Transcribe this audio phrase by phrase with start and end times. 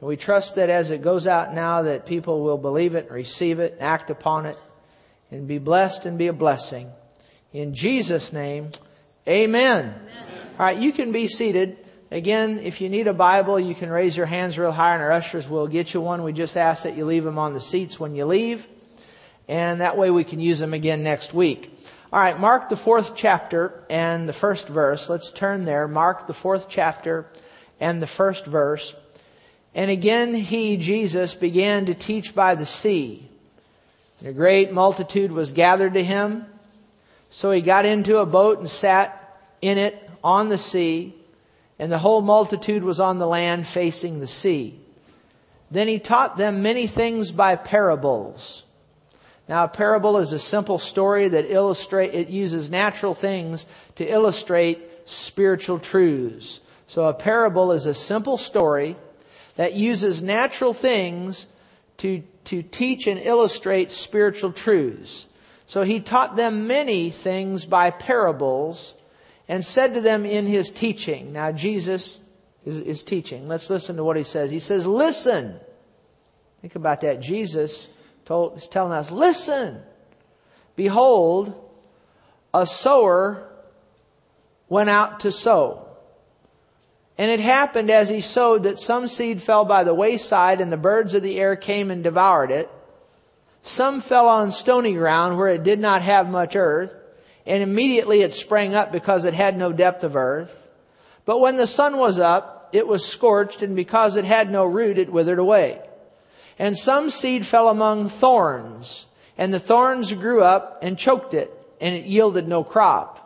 [0.00, 3.60] And we trust that as it goes out now that people will believe it, receive
[3.60, 4.56] it, act upon it,
[5.30, 6.90] and be blessed and be a blessing.
[7.52, 8.70] In Jesus' name,
[9.28, 9.84] amen.
[9.84, 10.00] amen.
[10.58, 11.76] All right, you can be seated.
[12.10, 15.12] Again, if you need a Bible, you can raise your hands real high and our
[15.12, 16.22] ushers will get you one.
[16.22, 18.66] We just ask that you leave them on the seats when you leave.
[19.48, 21.76] And that way we can use them again next week.
[22.12, 25.08] All right, Mark the fourth chapter and the first verse.
[25.08, 25.86] Let's turn there.
[25.86, 27.26] Mark the fourth chapter
[27.78, 28.94] and the first verse.
[29.74, 33.28] And again, he, Jesus, began to teach by the sea.
[34.18, 36.44] And a great multitude was gathered to him.
[37.30, 39.16] So he got into a boat and sat
[39.62, 41.14] in it on the sea
[41.80, 44.78] and the whole multitude was on the land facing the sea.
[45.70, 48.64] Then he taught them many things by parables.
[49.48, 54.78] Now, a parable is a simple story that illustrate, it uses natural things to illustrate
[55.06, 56.60] spiritual truths.
[56.86, 58.94] So a parable is a simple story
[59.60, 61.46] that uses natural things
[61.98, 65.26] to, to teach and illustrate spiritual truths.
[65.66, 68.94] So he taught them many things by parables
[69.50, 71.34] and said to them in his teaching.
[71.34, 72.22] Now, Jesus
[72.64, 73.48] is, is teaching.
[73.48, 74.50] Let's listen to what he says.
[74.50, 75.60] He says, Listen.
[76.62, 77.20] Think about that.
[77.20, 77.86] Jesus
[78.24, 79.82] told, is telling us, Listen.
[80.74, 81.52] Behold,
[82.54, 83.46] a sower
[84.70, 85.86] went out to sow.
[87.20, 90.78] And it happened as he sowed that some seed fell by the wayside, and the
[90.78, 92.70] birds of the air came and devoured it.
[93.60, 96.96] Some fell on stony ground where it did not have much earth
[97.46, 100.68] and immediately it sprang up because it had no depth of earth.
[101.24, 104.98] But when the sun was up, it was scorched, and because it had no root,
[104.98, 105.80] it withered away.
[106.58, 111.94] And some seed fell among thorns, and the thorns grew up and choked it, and
[111.94, 113.19] it yielded no crop.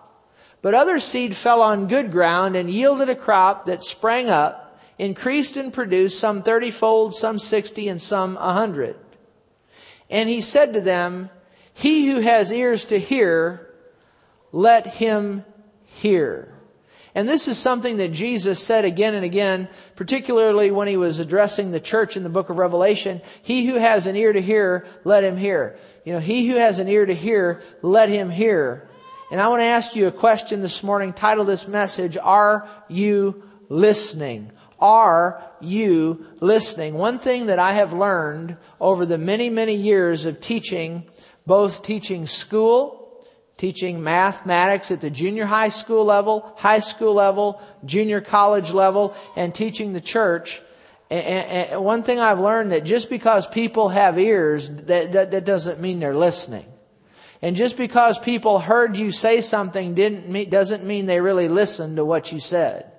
[0.65, 5.59] But other seed fell on good ground and yielded a crop that sprang up, increased
[5.59, 8.97] and produced some thirtyfold, some sixty, and some a hundred.
[10.09, 11.29] And he said to them,
[11.75, 13.75] He who has ears to hear,
[14.53, 15.45] let him
[15.85, 16.51] hear.
[17.15, 21.73] And this is something that Jesus said again and again, particularly when he was addressing
[21.73, 23.21] the church in the book of Revelation.
[23.43, 25.77] He who has an ear to hear, let him hear.
[26.07, 28.89] You know, he who has an ear to hear, let him hear.
[29.35, 31.13] And I want to ask you a question this morning.
[31.13, 34.53] Title this message, Are You Listening?
[34.79, 36.95] Are you listening?
[36.95, 41.03] One thing that I have learned over the many, many years of teaching,
[41.49, 43.25] both teaching school
[43.57, 49.53] teaching mathematics at the junior high school level, high school level, junior college level, and
[49.53, 50.63] teaching the church.
[51.11, 55.81] And, one thing I've learned that just because people have ears, that, that, that doesn't
[55.81, 56.67] mean they're listening.
[57.45, 61.97] And just because people heard you say something didn't mean, doesn't mean they really listened
[61.97, 62.91] to what you said.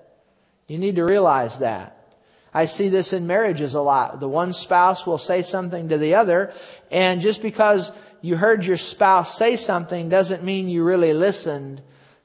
[0.67, 2.13] You need to realize that.
[2.53, 4.19] I see this in marriages a lot.
[4.19, 6.53] The one spouse will say something to the other,
[6.91, 7.91] and just because
[8.21, 11.81] you heard your spouse say something doesn't mean you really listened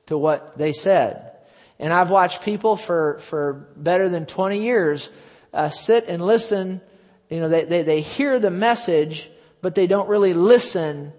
[0.09, 1.39] to what they said.
[1.79, 5.09] And I've watched people for, for better than 20 years
[5.55, 6.83] uh, sit and listen.
[7.31, 9.31] You know, they, they, they hear the message,
[9.63, 11.15] but they don't really listen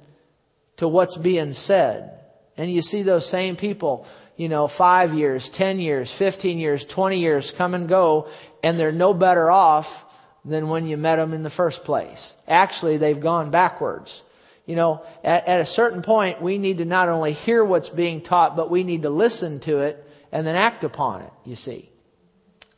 [0.82, 2.20] to what's being said.
[2.58, 7.20] And you see those same people, you know, five years, 10 years, 15 years, 20
[7.20, 8.30] years come and go,
[8.64, 10.04] and they're no better off
[10.44, 12.34] than when you met them in the first place.
[12.48, 14.24] Actually, they've gone backwards.
[14.66, 18.22] You know, at, at, a certain point, we need to not only hear what's being
[18.22, 21.92] taught, but we need to listen to it and then act upon it, you see.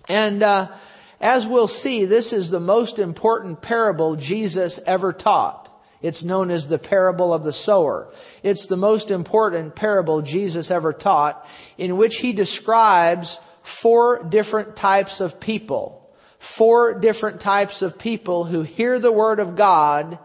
[0.09, 0.73] And uh,
[1.21, 5.62] as we'll see, this is the most important parable Jesus ever taught.
[6.03, 8.13] It's known as the parable of the sower.
[8.43, 11.47] It's the most important parable Jesus ever taught
[11.77, 16.01] in which he describes four different types of people.
[16.39, 20.19] Four different types of people who hear the word of God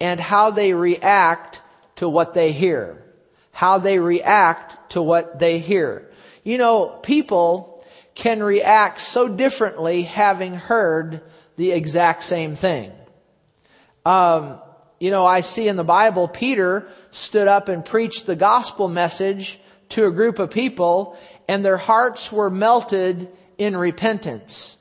[0.00, 1.60] and how they react
[1.96, 3.02] to what they hear.
[3.50, 6.08] How they react to what they hear.
[6.44, 11.22] You know, people can react so differently having heard
[11.56, 12.92] the exact same thing.
[14.04, 14.60] Um,
[14.98, 19.60] you know, I see in the Bible, Peter stood up and preached the gospel message
[19.90, 23.28] to a group of people, and their hearts were melted
[23.58, 24.76] in repentance.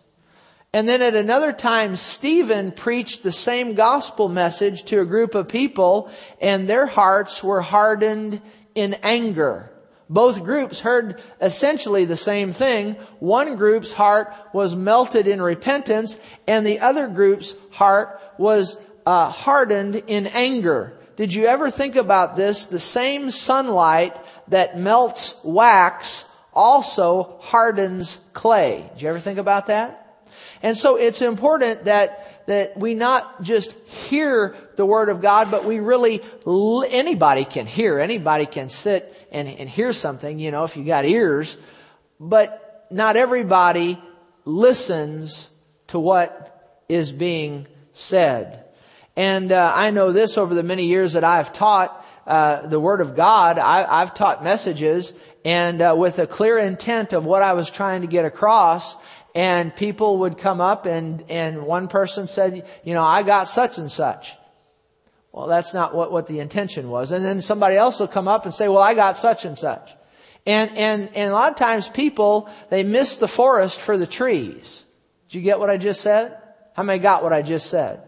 [0.76, 5.48] And then at another time, Stephen preached the same gospel message to a group of
[5.48, 8.42] people and their hearts were hardened
[8.76, 9.72] in anger.
[10.10, 12.98] Both groups heard essentially the same thing.
[13.20, 20.04] One group's heart was melted in repentance and the other group's heart was uh, hardened
[20.08, 20.98] in anger.
[21.16, 22.68] Did you ever think about this?
[22.68, 24.18] The same sunlight
[24.50, 28.90] that melts wax also hardens clay.
[28.94, 30.02] Did you ever think about that?
[30.62, 35.64] And so it's important that, that we not just hear the Word of God, but
[35.64, 36.22] we really,
[36.90, 41.06] anybody can hear, anybody can sit and, and hear something, you know, if you got
[41.06, 41.58] ears,
[42.20, 44.02] but not everybody
[44.44, 45.50] listens
[45.88, 48.65] to what is being said.
[49.16, 53.02] And uh, I know this over the many years that I've taught uh, the Word
[53.02, 53.58] of God.
[53.58, 58.02] I, have taught messages and uh, with a clear intent of what I was trying
[58.02, 58.96] to get across.
[59.34, 63.78] And people would come up and, and one person said, you know, I got such
[63.78, 64.34] and such.
[65.32, 67.12] Well, that's not what, what the intention was.
[67.12, 69.92] And then somebody else will come up and say, well, I got such and such.
[70.46, 74.84] And, and, and a lot of times people, they miss the forest for the trees.
[75.28, 76.38] Did you get what I just said?
[76.74, 78.02] How many got what I just said?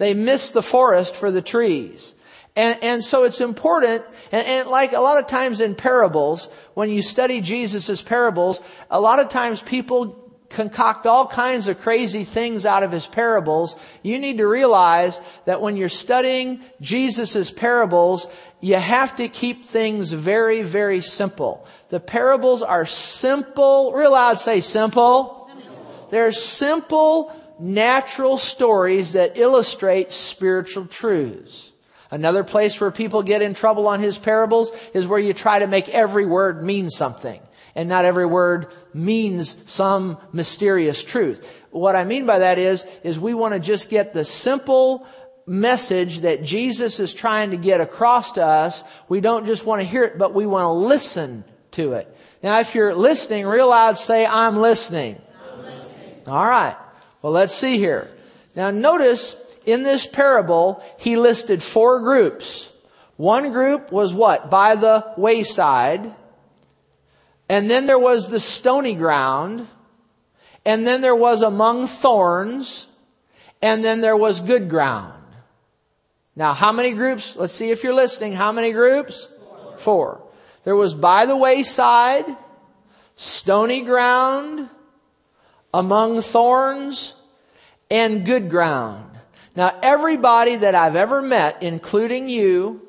[0.00, 2.14] They miss the forest for the trees.
[2.56, 4.02] And, and so it's important,
[4.32, 8.98] and, and like a lot of times in parables, when you study Jesus' parables, a
[8.98, 10.16] lot of times people
[10.48, 13.78] concoct all kinds of crazy things out of his parables.
[14.02, 18.26] You need to realize that when you're studying Jesus' parables,
[18.62, 21.66] you have to keep things very, very simple.
[21.90, 25.46] The parables are simple, real loud say simple.
[25.52, 26.06] simple.
[26.10, 31.70] They're simple, natural stories that illustrate spiritual truths.
[32.10, 35.66] Another place where people get in trouble on his parables is where you try to
[35.66, 37.40] make every word mean something.
[37.76, 41.62] And not every word means some mysterious truth.
[41.70, 45.06] What I mean by that is, is we want to just get the simple
[45.46, 48.82] message that Jesus is trying to get across to us.
[49.08, 52.16] We don't just want to hear it, but we want to listen to it.
[52.42, 55.20] Now, if you're listening, real loud say, I'm listening.
[55.52, 56.22] I'm listening.
[56.26, 56.76] All right.
[57.22, 58.10] Well, let's see here.
[58.56, 59.36] Now, notice
[59.66, 62.70] in this parable, he listed four groups.
[63.16, 64.50] One group was what?
[64.50, 66.14] By the wayside.
[67.48, 69.66] And then there was the stony ground.
[70.64, 72.86] And then there was among thorns.
[73.60, 75.22] And then there was good ground.
[76.34, 77.36] Now, how many groups?
[77.36, 78.32] Let's see if you're listening.
[78.32, 79.28] How many groups?
[79.76, 80.22] Four.
[80.64, 82.24] There was by the wayside,
[83.16, 84.68] stony ground,
[85.72, 87.14] among thorns,
[87.90, 89.10] and good ground.
[89.56, 92.86] Now, everybody that I've ever met, including you,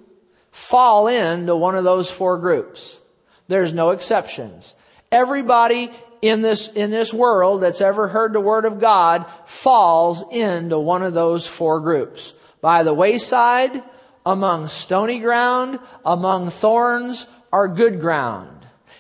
[0.51, 2.99] fall into one of those four groups.
[3.47, 4.75] There's no exceptions.
[5.11, 5.91] Everybody
[6.21, 11.03] in this, in this world that's ever heard the Word of God falls into one
[11.03, 12.33] of those four groups.
[12.61, 13.83] By the wayside,
[14.25, 18.49] among stony ground, among thorns, or good ground.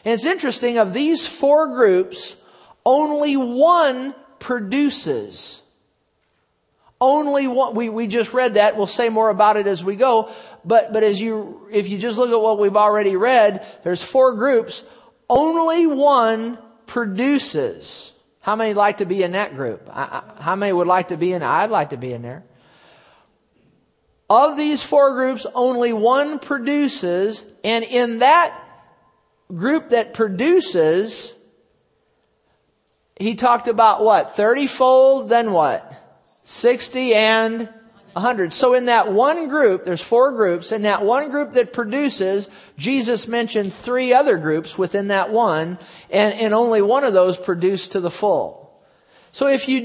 [0.03, 2.40] And it's interesting, of these four groups,
[2.85, 5.61] only one produces
[7.01, 8.77] only one, we, we just read that.
[8.77, 10.31] We'll say more about it as we go.
[10.63, 14.35] But, but as you, if you just look at what we've already read, there's four
[14.35, 14.87] groups.
[15.27, 18.13] Only one produces.
[18.39, 19.89] How many like to be in that group?
[19.91, 21.41] I, I, how many would like to be in?
[21.41, 22.43] I'd like to be in there.
[24.29, 28.57] Of these four groups, only one produces, and in that
[29.53, 31.33] group that produces,
[33.21, 34.35] he talked about what?
[34.35, 35.93] 30 fold, then what?
[36.45, 37.69] 60 and
[38.13, 38.51] 100.
[38.51, 43.27] So in that one group, there's four groups, in that one group that produces, Jesus
[43.27, 45.77] mentioned three other groups within that one,
[46.09, 48.61] and, and only one of those produced to the full.
[49.31, 49.79] So if you,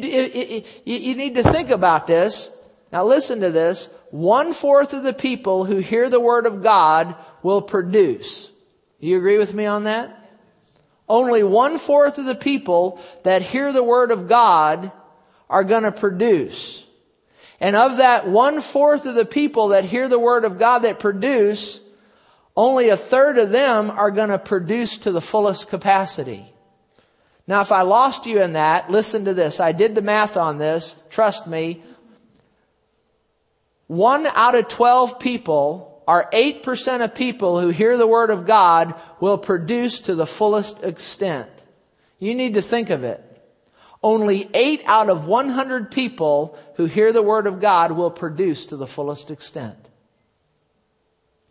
[0.84, 2.50] you need to think about this,
[2.92, 7.14] now listen to this, one fourth of the people who hear the word of God
[7.42, 8.50] will produce.
[8.98, 10.25] You agree with me on that?
[11.08, 14.90] Only one fourth of the people that hear the word of God
[15.48, 16.84] are going to produce.
[17.60, 20.98] And of that one fourth of the people that hear the word of God that
[20.98, 21.80] produce,
[22.56, 26.52] only a third of them are going to produce to the fullest capacity.
[27.46, 29.60] Now, if I lost you in that, listen to this.
[29.60, 30.96] I did the math on this.
[31.10, 31.82] Trust me.
[33.86, 38.94] One out of 12 people, or 8% of people who hear the word of God
[39.20, 41.50] will produce to the fullest extent.
[42.18, 43.22] You need to think of it.
[44.02, 48.76] Only eight out of 100 people who hear the word of God will produce to
[48.76, 49.76] the fullest extent.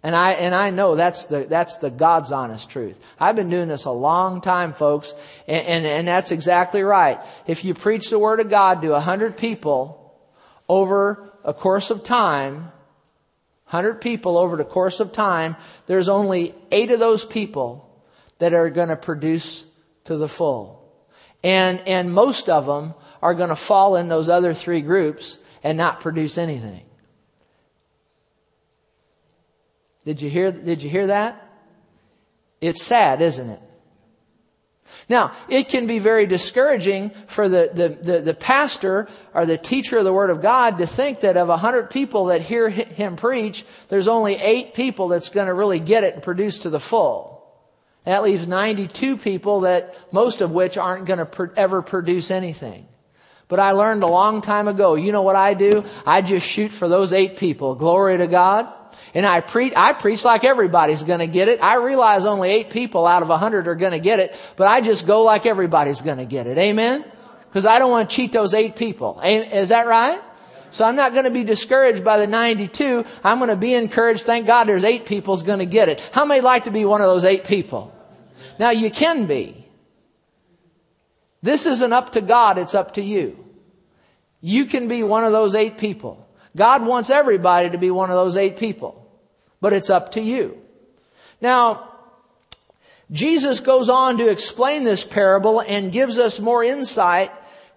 [0.05, 2.99] And I, and I know that's the, that's the God's honest truth.
[3.19, 5.15] I've been doing this a long time, folks,
[5.47, 7.19] and, and, and that's exactly right.
[7.47, 10.15] If you preach the Word of God to a hundred people
[10.69, 12.71] over a course of time,
[13.75, 17.89] hundred people over the course of time, there's only eight of those people
[18.39, 19.65] that are going to produce
[20.05, 20.81] to the full.
[21.43, 25.77] And, and most of them are going to fall in those other three groups and
[25.77, 26.85] not produce anything.
[30.05, 31.45] Did you hear, did you hear that?
[32.61, 33.59] It's sad, isn't it?
[35.07, 39.99] Now, it can be very discouraging for the, the, the, the, pastor or the teacher
[39.99, 43.15] of the Word of God to think that of a hundred people that hear him
[43.15, 46.79] preach, there's only eight people that's going to really get it and produce to the
[46.79, 47.35] full.
[48.05, 52.87] That leaves 92 people that most of which aren't going to per, ever produce anything.
[53.47, 55.85] But I learned a long time ago, you know what I do?
[56.05, 57.75] I just shoot for those eight people.
[57.75, 58.67] Glory to God.
[59.15, 61.63] And I preach, I preach like everybody's gonna get it.
[61.63, 64.81] I realize only eight people out of a hundred are gonna get it, but I
[64.81, 66.59] just go like everybody's gonna get it.
[66.59, 67.03] Amen?
[67.55, 69.21] Because I don't want to cheat those eight people.
[69.23, 70.21] Is that right?
[70.71, 73.05] So I'm not going to be discouraged by the 92.
[73.23, 74.23] I'm going to be encouraged.
[74.23, 76.01] Thank God there's eight people's going to get it.
[76.11, 77.95] How many like to be one of those eight people?
[78.59, 79.65] Now you can be.
[81.41, 83.41] This isn't up to God, it's up to you.
[84.41, 86.27] You can be one of those eight people.
[86.57, 89.04] God wants everybody to be one of those eight people
[89.65, 90.61] but it's up to you.
[91.41, 91.89] Now,
[93.09, 97.31] Jesus goes on to explain this parable and gives us more insight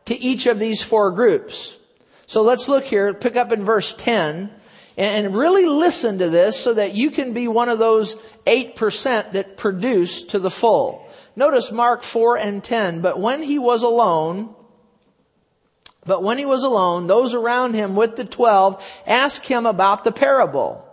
[0.05, 1.79] to each of these four groups.
[2.27, 4.51] So let's look here, pick up in verse 10,
[4.99, 8.17] and really listen to this so that you can be one of those
[8.47, 11.09] 8% that produce to the full.
[11.37, 14.55] Notice Mark 4 and 10, but when he was alone,
[16.05, 20.13] but when he was alone, those around him with the twelve asked him about the
[20.13, 20.85] parable.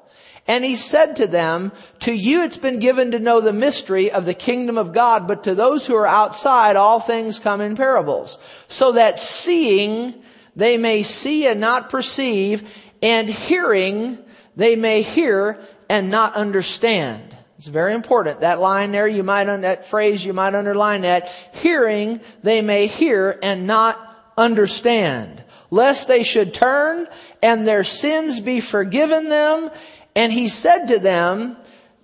[0.47, 1.71] And he said to them,
[2.01, 5.45] to you it's been given to know the mystery of the kingdom of God, but
[5.45, 8.37] to those who are outside, all things come in parables.
[8.67, 10.13] So that seeing,
[10.55, 12.71] they may see and not perceive,
[13.01, 14.19] and hearing,
[14.55, 15.59] they may hear
[15.89, 17.35] and not understand.
[17.57, 18.41] It's very important.
[18.41, 21.27] That line there, you might, that phrase, you might underline that.
[21.53, 23.97] Hearing, they may hear and not
[24.37, 25.43] understand.
[25.71, 27.07] Lest they should turn
[27.41, 29.71] and their sins be forgiven them
[30.15, 31.57] and he said to them,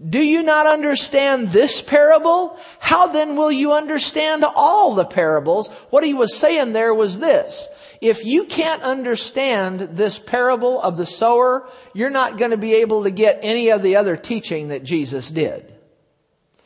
[0.09, 2.57] do you not understand this parable?
[2.79, 5.67] How then will you understand all the parables?
[5.91, 7.67] What he was saying there was this.
[8.01, 13.03] If you can't understand this parable of the sower, you're not going to be able
[13.03, 15.71] to get any of the other teaching that Jesus did.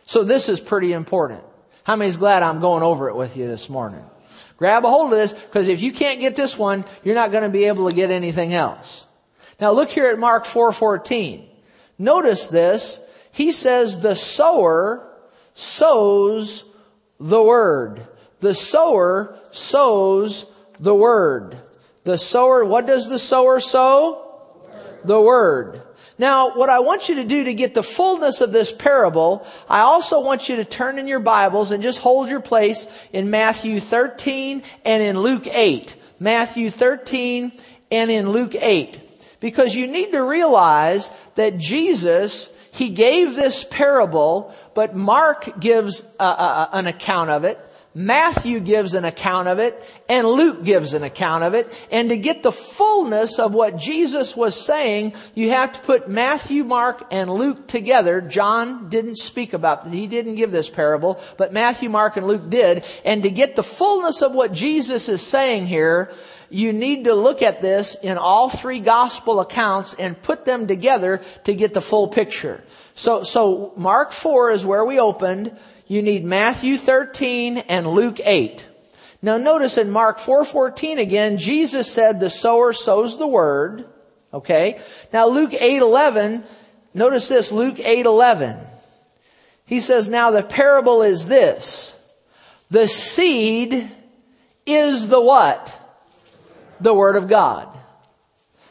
[0.06, 1.44] So this is pretty important.
[1.84, 4.04] How many's glad I'm going over it with you this morning?
[4.58, 7.44] Grab a hold of this, because if you can't get this one, you're not going
[7.44, 9.05] to be able to get anything else.
[9.60, 11.48] Now look here at Mark 4:14.
[11.98, 13.00] Notice this.
[13.32, 15.06] He says the sower
[15.54, 16.64] sows
[17.20, 18.02] the word.
[18.40, 20.46] The sower sows
[20.80, 21.58] the word.
[22.04, 24.22] The sower, what does the sower sow?
[25.04, 25.82] The word.
[26.18, 29.82] Now, what I want you to do to get the fullness of this parable, I
[29.82, 33.80] also want you to turn in your Bibles and just hold your place in Matthew
[33.80, 35.96] 13 and in Luke 8.
[36.20, 37.52] Matthew 13
[37.92, 39.00] and in Luke 8.
[39.40, 46.24] Because you need to realize that Jesus, He gave this parable, but Mark gives a,
[46.24, 47.60] a, an account of it.
[47.98, 51.72] Matthew gives an account of it and Luke gives an account of it.
[51.90, 56.66] And to get the fullness of what Jesus was saying, you have to put Matthew,
[56.66, 58.20] Mark, and Luke together.
[58.20, 62.84] John didn't speak about, he didn't give this parable, but Matthew, Mark, and Luke did.
[63.06, 66.12] And to get the fullness of what Jesus is saying here,
[66.56, 71.22] you need to look at this in all three gospel accounts and put them together
[71.44, 72.64] to get the full picture.
[72.94, 75.56] So, so Mark 4 is where we opened.
[75.86, 78.70] You need Matthew 13 and Luke 8.
[79.22, 83.86] Now notice in Mark 4:14 again, Jesus said the sower sows the word.
[84.34, 84.80] Okay?
[85.12, 86.44] Now Luke 8:11,
[86.94, 88.60] notice this, Luke 8:11.
[89.66, 91.96] He says, "Now the parable is this.
[92.70, 93.90] The seed
[94.66, 95.74] is the what?
[96.86, 97.68] The Word of God.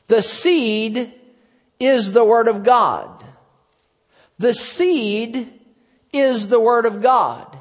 [0.07, 1.13] The seed
[1.81, 3.25] is the Word of God.
[4.39, 5.53] The seed
[6.13, 7.59] is the Word of God.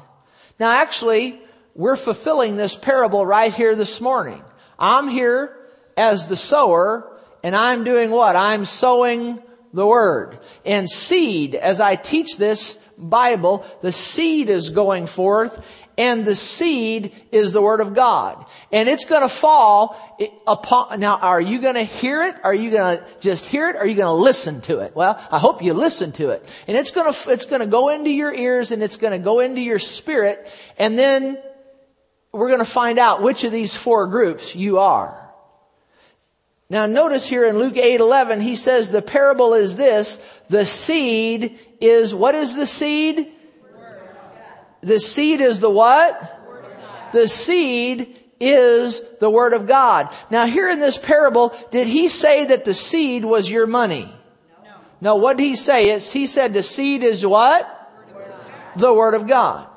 [0.60, 1.40] Now actually,
[1.74, 4.42] we're fulfilling this parable right here this morning.
[4.78, 5.58] I'm here
[5.96, 8.36] as the sower and I'm doing what?
[8.36, 9.42] I'm sowing
[9.72, 10.38] the Word.
[10.64, 17.12] And seed, as I teach this Bible, the seed is going forth and the seed
[17.30, 18.44] is the Word of God.
[18.72, 19.96] And it's going to fall
[20.46, 22.36] upon, now are you going to hear it?
[22.42, 23.76] Are you going to just hear it?
[23.76, 24.96] Are you going to listen to it?
[24.96, 26.44] Well, I hope you listen to it.
[26.66, 29.22] And it's going to, it's going to go into your ears and it's going to
[29.22, 30.50] go into your spirit.
[30.78, 31.38] And then
[32.32, 35.20] we're going to find out which of these four groups you are.
[36.70, 40.16] Now notice here in Luke 8:11 he says the parable is this,
[40.48, 43.30] the seed is what is the seed?
[44.84, 46.40] The seed is the what?
[47.12, 50.10] The seed is the Word of God.
[50.30, 54.12] Now here in this parable, did he say that the seed was your money?
[54.64, 54.70] No.
[55.00, 55.90] No, what did he say?
[55.90, 57.64] It's, he said the seed is what?
[58.14, 58.34] Word
[58.76, 59.68] the Word of God.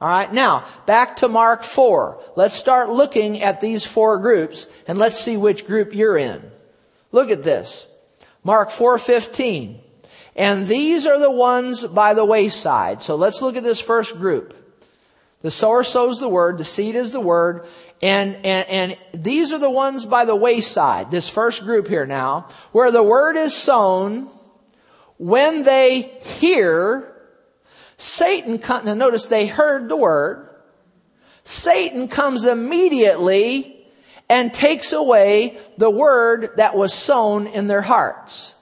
[0.00, 0.32] All right.
[0.32, 2.20] Now, back to Mark 4.
[2.36, 6.42] Let's start looking at these four groups and let's see which group you're in.
[7.12, 7.86] Look at this.
[8.44, 9.80] Mark 4:15.
[10.36, 13.02] And these are the ones by the wayside.
[13.02, 14.54] So let's look at this first group.
[15.42, 17.66] The sower sows the word, the seed is the word,
[18.02, 22.48] and, and, and these are the ones by the wayside, this first group here now,
[22.72, 24.28] where the word is sown,
[25.18, 26.02] when they
[26.40, 27.14] hear,
[27.96, 30.48] Satan, now notice they heard the word,
[31.44, 33.86] Satan comes immediately
[34.28, 38.55] and takes away the word that was sown in their hearts.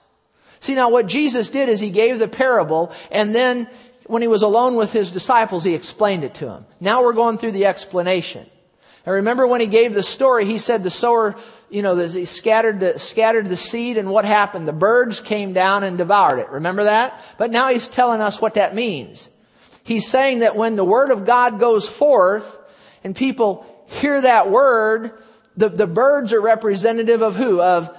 [0.59, 3.67] See now what Jesus did is he gave the parable and then
[4.07, 6.65] when he was alone with his disciples, he explained it to them.
[6.79, 8.45] Now we're going through the explanation.
[9.05, 11.35] I remember when he gave the story, he said the sower,
[11.69, 14.67] you know, he scattered the, scattered the seed and what happened?
[14.67, 16.49] The birds came down and devoured it.
[16.49, 17.19] Remember that?
[17.37, 19.29] But now he's telling us what that means.
[19.83, 22.57] He's saying that when the word of God goes forth
[23.03, 25.11] and people hear that word,
[25.55, 27.61] the, the birds are representative of who?
[27.61, 27.95] Of,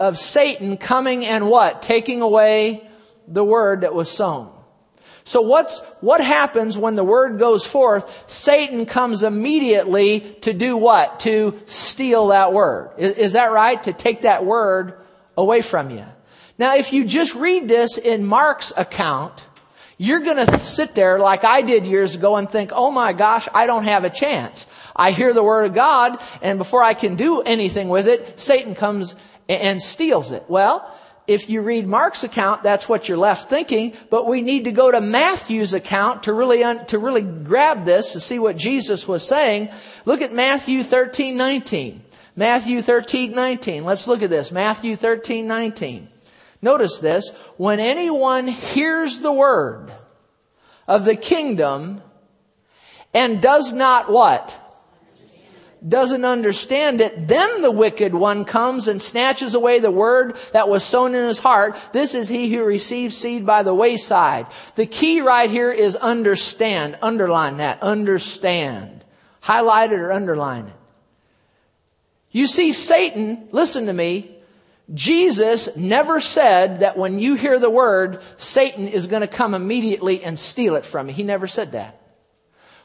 [0.00, 1.82] of Satan coming and what?
[1.82, 2.88] Taking away
[3.28, 4.50] the word that was sown.
[5.24, 8.10] So what's, what happens when the word goes forth?
[8.28, 11.20] Satan comes immediately to do what?
[11.20, 12.92] To steal that word.
[12.98, 13.80] Is, is that right?
[13.84, 14.94] To take that word
[15.36, 16.04] away from you.
[16.58, 19.44] Now if you just read this in Mark's account,
[19.98, 23.66] you're gonna sit there like I did years ago and think, oh my gosh, I
[23.66, 24.66] don't have a chance.
[24.96, 28.74] I hear the word of God and before I can do anything with it, Satan
[28.74, 29.14] comes
[29.58, 30.44] and steals it.
[30.48, 34.72] Well, if you read Mark's account, that's what you're left thinking, but we need to
[34.72, 39.06] go to Matthew's account to really, un- to really grab this to see what Jesus
[39.06, 39.68] was saying.
[40.04, 42.02] Look at Matthew 13, 19.
[42.36, 43.84] Matthew 13, 19.
[43.84, 44.50] Let's look at this.
[44.50, 46.08] Matthew 13, 19.
[46.62, 47.36] Notice this.
[47.56, 49.92] When anyone hears the word
[50.88, 52.02] of the kingdom
[53.14, 54.59] and does not what?
[55.86, 60.84] Doesn't understand it, then the wicked one comes and snatches away the word that was
[60.84, 61.76] sown in his heart.
[61.92, 64.46] This is he who receives seed by the wayside.
[64.74, 66.98] The key right here is understand.
[67.00, 67.82] Underline that.
[67.82, 69.04] Understand.
[69.40, 70.74] Highlight it or underline it.
[72.30, 74.36] You see, Satan, listen to me,
[74.92, 80.22] Jesus never said that when you hear the word, Satan is going to come immediately
[80.22, 81.14] and steal it from you.
[81.14, 81.99] He never said that.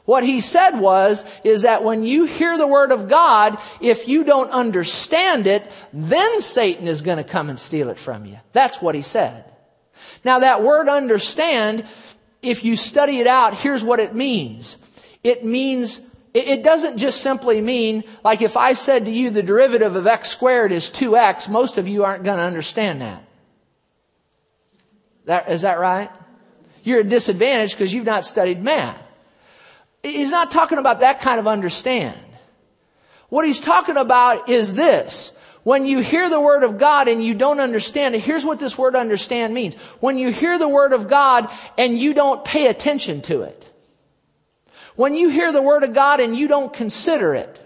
[0.06, 4.22] What he said was, is that when you hear the word of God, if you
[4.22, 8.38] don't understand it, then Satan is going to come and steal it from you.
[8.52, 9.44] That's what he said.
[10.24, 11.84] Now that word understand,
[12.40, 14.76] if you study it out, here's what it means.
[15.24, 19.96] It means, it doesn't just simply mean, like if I said to you the derivative
[19.96, 23.24] of x squared is 2x, most of you aren't going to understand that.
[25.24, 26.10] That, is that right?
[26.84, 29.02] You're at a disadvantage because you've not studied math.
[30.06, 32.16] He's not talking about that kind of understand.
[33.28, 35.36] What he's talking about is this.
[35.62, 38.78] When you hear the word of God and you don't understand it, here's what this
[38.78, 39.74] word understand means.
[39.98, 43.68] When you hear the word of God and you don't pay attention to it.
[44.94, 47.60] When you hear the word of God and you don't consider it.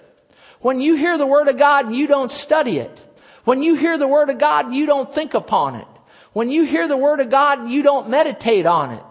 [0.60, 2.98] When you hear the word of God and you don't study it.
[3.44, 5.86] When you hear the word of God and you don't think upon it.
[6.32, 9.02] When you hear the word of God and you don't meditate on it.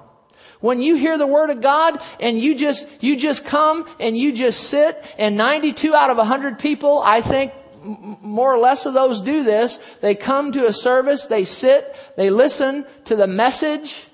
[0.59, 4.33] When you hear the word of God and you just, you just come and you
[4.33, 9.21] just sit and 92 out of 100 people, I think more or less of those
[9.21, 9.77] do this.
[10.01, 14.05] They come to a service, they sit, they listen to the message,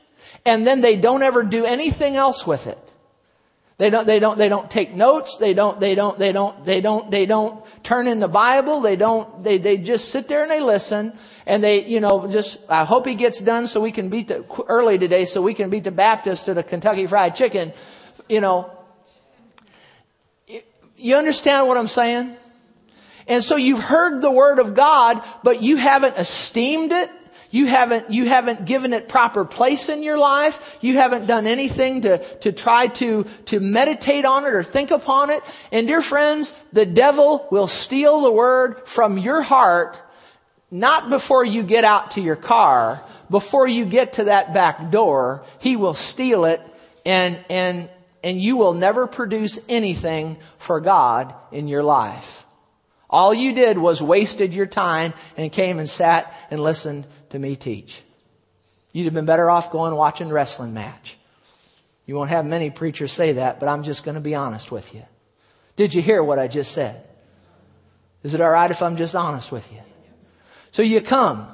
[0.45, 2.77] and then they don't ever do anything else with it.
[3.77, 5.37] They don't, they don't, they don't take notes.
[5.37, 8.79] They don't, they don't, they don't, they don't, they don't turn in the Bible.
[8.79, 11.11] They don't, they, they just sit there and they listen
[11.45, 14.43] and they, you know, just, I hope he gets done so we can beat the,
[14.67, 17.73] early today so we can beat the Baptist to the Kentucky Fried Chicken.
[18.27, 18.71] You know,
[20.97, 22.35] you understand what I'm saying?
[23.27, 27.11] And so you've heard the word of God, but you haven't esteemed it.
[27.51, 30.77] You haven't, you haven't given it proper place in your life.
[30.81, 35.29] You haven't done anything to, to try to, to meditate on it or think upon
[35.29, 35.41] it.
[35.71, 40.01] And dear friends, the devil will steal the word from your heart
[40.71, 45.43] not before you get out to your car, before you get to that back door,
[45.59, 46.61] he will steal it
[47.05, 47.89] and, and,
[48.23, 52.45] and you will never produce anything for God in your life.
[53.09, 57.55] All you did was wasted your time and came and sat and listened to me
[57.55, 58.01] teach.
[58.91, 61.17] You'd have been better off going watching wrestling match.
[62.05, 64.93] You won't have many preachers say that, but I'm just going to be honest with
[64.93, 65.03] you.
[65.75, 67.03] Did you hear what I just said?
[68.23, 69.79] Is it alright if I'm just honest with you?
[70.75, 71.47] So you come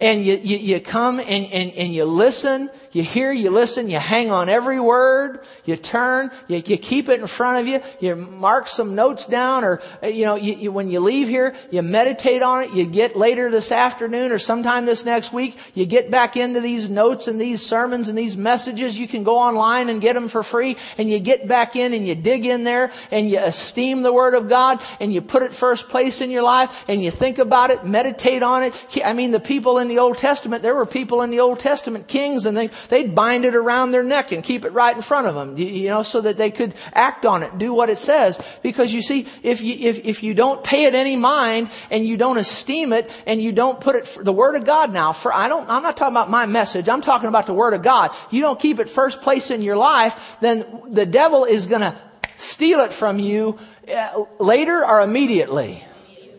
[0.00, 3.98] and you, you, you come and, and, and you listen, you hear, you listen, you
[3.98, 8.16] hang on every word, you turn, you, you keep it in front of you, you
[8.16, 11.82] mark some notes down, or, uh, you know, you, you, when you leave here, you
[11.82, 16.10] meditate on it, you get later this afternoon or sometime this next week, you get
[16.10, 20.00] back into these notes and these sermons and these messages, you can go online and
[20.00, 23.28] get them for free, and you get back in and you dig in there, and
[23.28, 26.84] you esteem the Word of God, and you put it first place in your life,
[26.88, 28.74] and you think about it, meditate on it.
[29.04, 32.08] I mean, the people in the Old Testament, there were people in the Old Testament,
[32.08, 35.26] kings, and they, they'd bind it around their neck and keep it right in front
[35.26, 38.40] of them, you know, so that they could act on it, do what it says.
[38.62, 42.16] Because you see, if you, if, if you don't pay it any mind and you
[42.16, 45.34] don't esteem it and you don't put it, for, the Word of God now, for,
[45.34, 48.12] I don't, I'm not talking about my message, I'm talking about the Word of God.
[48.30, 52.00] You don't keep it first place in your life, then the devil is gonna
[52.38, 55.82] steal it from you uh, later or immediately.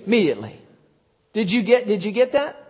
[0.05, 0.57] Immediately.
[1.33, 2.60] Did you get, did you get that?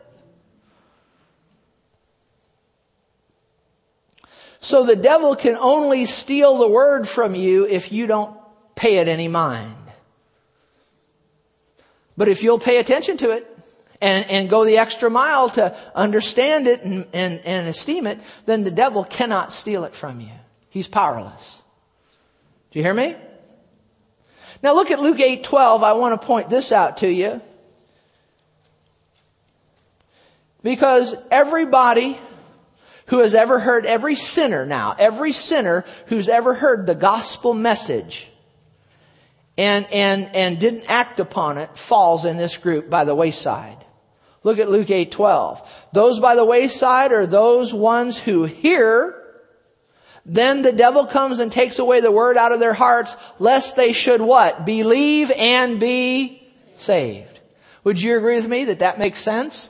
[4.62, 8.38] So the devil can only steal the word from you if you don't
[8.76, 9.76] pay it any mind.
[12.16, 13.48] But if you'll pay attention to it
[14.00, 18.64] and, and go the extra mile to understand it and, and, and esteem it, then
[18.64, 20.30] the devil cannot steal it from you.
[20.70, 21.60] He's powerless.
[22.70, 23.16] Do you hear me?
[24.62, 25.84] Now look at Luke 8:12.
[25.84, 27.42] I want to point this out to you.
[30.62, 32.20] Because everybody
[33.12, 38.30] who has ever heard, every sinner now, every sinner who's ever heard the gospel message
[39.58, 43.76] and, and, and didn't act upon it falls in this group by the wayside.
[44.44, 45.90] Look at Luke 8, 12.
[45.92, 49.22] Those by the wayside are those ones who hear,
[50.26, 53.92] then the devil comes and takes away the word out of their hearts, lest they
[53.92, 54.64] should what?
[54.64, 56.48] Believe and be
[56.78, 57.42] saved.
[57.84, 59.70] Would you agree with me that that makes sense?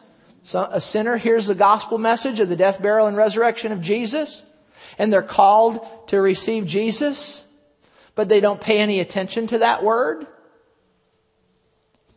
[0.52, 4.44] So a sinner hears the gospel message of the death, burial, and resurrection of Jesus,
[4.98, 7.42] and they're called to receive Jesus,
[8.16, 10.28] but they don't pay any attention to that word.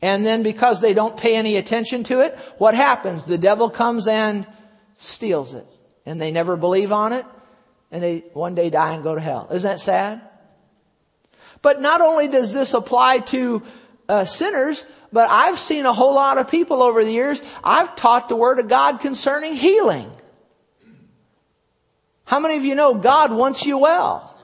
[0.02, 3.24] And then because they don't pay any attention to it, what happens?
[3.24, 4.48] The devil comes and
[4.96, 5.66] steals it.
[6.04, 7.24] And they never believe on it,
[7.92, 9.46] and they one day die and go to hell.
[9.52, 10.20] Isn't that sad?
[11.62, 13.62] But not only does this apply to
[14.08, 17.40] uh, sinners, but I've seen a whole lot of people over the years.
[17.62, 20.10] I've taught the Word of God concerning healing.
[22.24, 24.34] How many of you know God wants you well?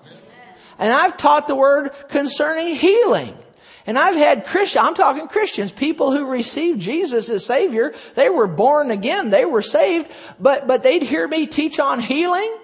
[0.78, 3.37] And I've taught the Word concerning healing.
[3.85, 7.92] And I've had Christians, I'm talking Christians, people who received Jesus as Savior.
[8.14, 9.30] They were born again.
[9.30, 12.56] They were saved, but, but they'd hear me teach on healing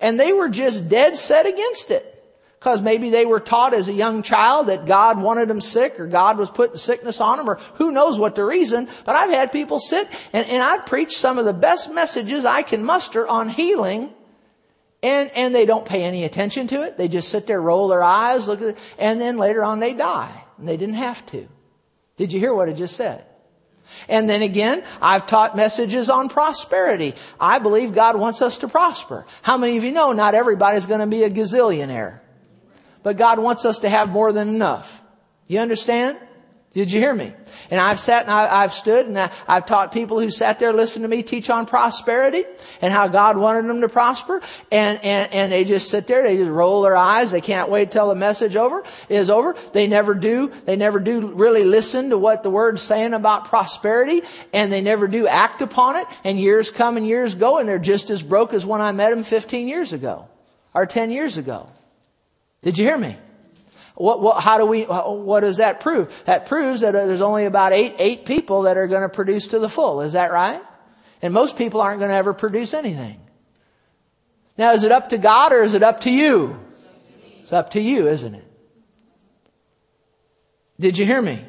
[0.00, 2.11] and they were just dead set against it.
[2.62, 6.06] Because maybe they were taught as a young child that God wanted them sick or
[6.06, 8.86] God was putting sickness on them or who knows what the reason.
[9.04, 12.62] But I've had people sit and, and I've preached some of the best messages I
[12.62, 14.14] can muster on healing
[15.02, 16.96] and, and they don't pay any attention to it.
[16.96, 19.92] They just sit there, roll their eyes, look at it, and then later on they
[19.92, 20.32] die.
[20.56, 21.48] And they didn't have to.
[22.16, 23.24] Did you hear what I just said?
[24.08, 27.14] And then again, I've taught messages on prosperity.
[27.40, 29.26] I believe God wants us to prosper.
[29.42, 32.21] How many of you know not everybody's going to be a gazillionaire?
[33.02, 35.02] But God wants us to have more than enough.
[35.46, 36.18] You understand?
[36.74, 37.34] Did you hear me?
[37.70, 40.72] And I've sat and I, have stood and I, have taught people who sat there
[40.72, 42.44] listening to me teach on prosperity
[42.80, 44.40] and how God wanted them to prosper.
[44.70, 47.30] And, and, and they just sit there, they just roll their eyes.
[47.30, 49.54] They can't wait till the message over is over.
[49.74, 54.22] They never do, they never do really listen to what the word's saying about prosperity
[54.54, 56.06] and they never do act upon it.
[56.24, 59.10] And years come and years go and they're just as broke as when I met
[59.10, 60.26] them 15 years ago
[60.72, 61.68] or 10 years ago.
[62.62, 63.16] Did you hear me?
[63.94, 66.12] What, what, how do we, what does that prove?
[66.24, 69.48] That proves that uh, there's only about eight, eight people that are going to produce
[69.48, 70.00] to the full.
[70.00, 70.62] Is that right?
[71.20, 73.20] And most people aren't going to ever produce anything.
[74.56, 76.58] Now, is it up to God or is it up to you?
[77.40, 78.44] It's up to you, isn't it?
[80.80, 81.44] Did you hear me?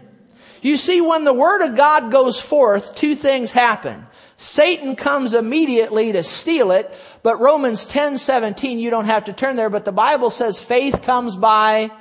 [0.62, 4.06] You see, when the Word of God goes forth, two things happen.
[4.38, 9.56] Satan comes immediately to steal it, but Romans 10, 17, you don't have to turn
[9.56, 11.92] there, but the Bible says faith comes by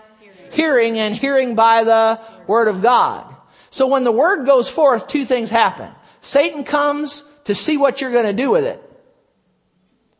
[0.52, 3.24] hearing, and hearing by the Word of God.
[3.70, 5.90] So when the Word goes forth, two things happen.
[6.20, 8.80] Satan comes to see what you're going to do with it.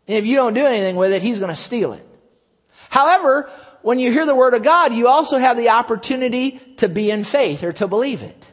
[0.09, 2.07] And if you don't do anything with it, he's going to steal it.
[2.89, 3.51] However,
[3.83, 7.25] when you hear the Word of God, you also have the opportunity to be in
[7.25, 8.47] faith or to believe it.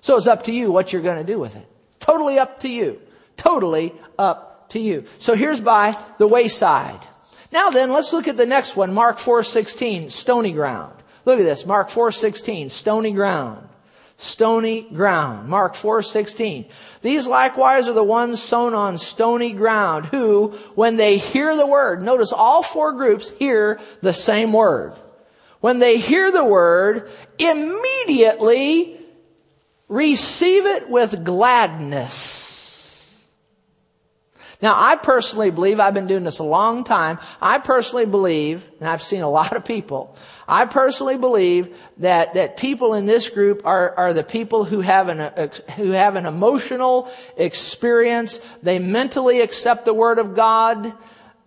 [0.00, 1.66] So it's up to you what you're going to do with it.
[2.02, 3.00] Totally up to you.
[3.36, 5.04] Totally up to you.
[5.18, 7.00] So here's by the wayside.
[7.52, 10.92] Now then, let's look at the next one, Mark 4:16, stony ground.
[11.24, 13.68] Look at this, Mark 4:16, stony ground.
[14.22, 15.48] stony ground.
[15.48, 16.66] Mark 4:16.
[17.02, 22.02] These likewise are the ones sown on stony ground who when they hear the word,
[22.02, 24.92] notice all four groups hear the same word.
[25.60, 28.98] When they hear the word, immediately
[29.92, 32.48] receive it with gladness.
[34.62, 38.88] Now, I personally believe, I've been doing this a long time, I personally believe, and
[38.88, 40.16] I've seen a lot of people,
[40.48, 45.08] I personally believe that, that people in this group are, are the people who have
[45.08, 48.38] an, who have an emotional experience.
[48.62, 50.92] They mentally accept the Word of God.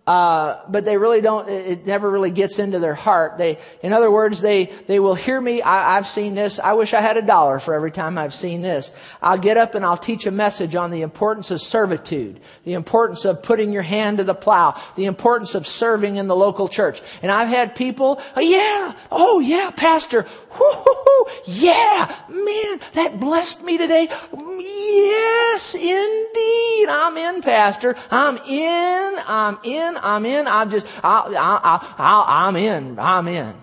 [0.06, 3.38] Uh, but they really don't, it never really gets into their heart.
[3.38, 5.62] They, in other words, they, they will hear me.
[5.62, 6.60] I, I've seen this.
[6.60, 8.92] I wish I had a dollar for every time I've seen this.
[9.20, 13.24] I'll get up and I'll teach a message on the importance of servitude, the importance
[13.24, 17.02] of putting your hand to the plow, the importance of serving in the local church.
[17.20, 20.24] And I've had people, oh, yeah, oh yeah, pastor,
[20.58, 24.06] whoo, yeah, man, that blessed me today.
[24.32, 26.88] Yes, indeed.
[26.88, 27.96] I'm in, pastor.
[28.10, 30.46] I'm in, I'm in, I'm in.
[30.46, 32.98] I'm just, I, I, I, I'm in.
[32.98, 33.54] I'm in.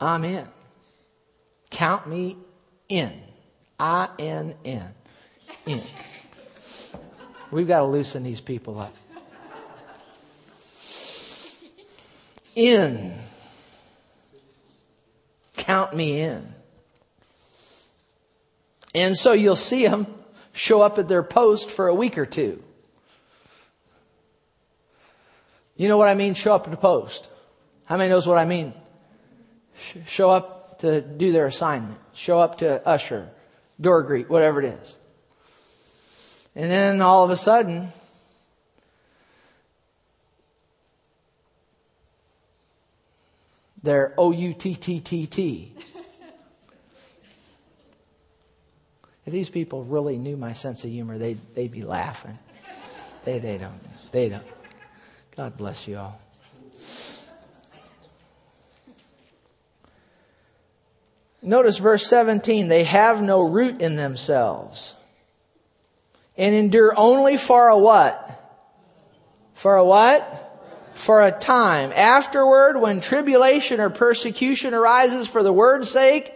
[0.00, 0.46] I'm in.
[1.70, 2.36] Count me
[2.88, 3.12] in.
[3.80, 4.94] I N N.
[5.66, 5.80] In.
[7.50, 8.94] We've got to loosen these people up.
[12.54, 13.18] In.
[15.56, 16.54] Count me in.
[18.94, 20.06] And so you'll see them
[20.52, 22.62] show up at their post for a week or two.
[25.76, 26.34] You know what I mean?
[26.34, 27.28] Show up at the post.
[27.84, 28.74] How many knows what I mean?
[30.06, 31.98] Show up to do their assignment.
[32.14, 33.30] Show up to usher,
[33.80, 34.96] door greet, whatever it is.
[36.56, 37.92] And then all of a sudden,
[43.84, 45.72] they're O U T T T T.
[49.28, 52.38] If these people really knew my sense of humor, they'd, they'd be laughing.
[53.26, 53.78] They, they don't.
[54.10, 54.46] They don't.
[55.36, 56.18] God bless you all.
[61.42, 62.68] Notice verse 17.
[62.68, 64.94] They have no root in themselves.
[66.38, 68.58] And endure only for a what?
[69.56, 70.58] For a what?
[70.94, 71.92] For a time.
[71.94, 76.32] Afterward, when tribulation or persecution arises for the word's sake,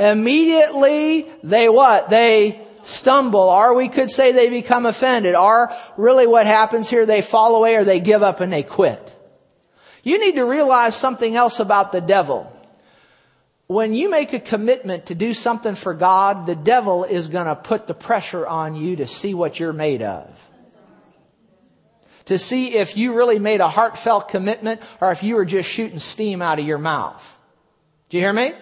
[0.00, 2.08] Immediately they what?
[2.08, 7.20] They stumble, or we could say they become offended, or really what happens here, they
[7.20, 9.14] fall away or they give up and they quit.
[10.02, 12.50] You need to realize something else about the devil.
[13.66, 17.54] When you make a commitment to do something for God, the devil is going to
[17.54, 20.26] put the pressure on you to see what you're made of.
[22.24, 25.98] To see if you really made a heartfelt commitment or if you were just shooting
[25.98, 27.38] steam out of your mouth.
[28.08, 28.54] Do you hear me?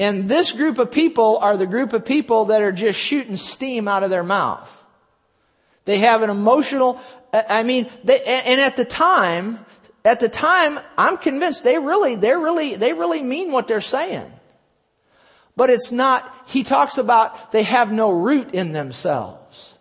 [0.00, 3.86] And this group of people are the group of people that are just shooting steam
[3.86, 4.82] out of their mouth.
[5.84, 6.98] They have an emotional,
[7.34, 9.58] I mean, they, and at the time,
[10.02, 14.32] at the time, I'm convinced they really, they really, they really mean what they're saying.
[15.54, 19.74] But it's not, he talks about they have no root in themselves.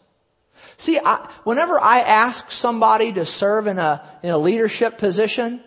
[0.76, 5.62] See, I, whenever I ask somebody to serve in a, in a leadership position,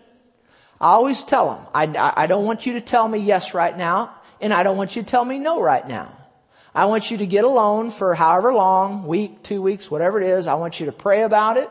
[0.79, 4.13] I always tell them, I, I don't want you to tell me yes right now.
[4.43, 6.17] And I don't want you to tell me no right now.
[6.75, 10.47] I want you to get alone for however long, week, two weeks, whatever it is.
[10.47, 11.69] I want you to pray about it.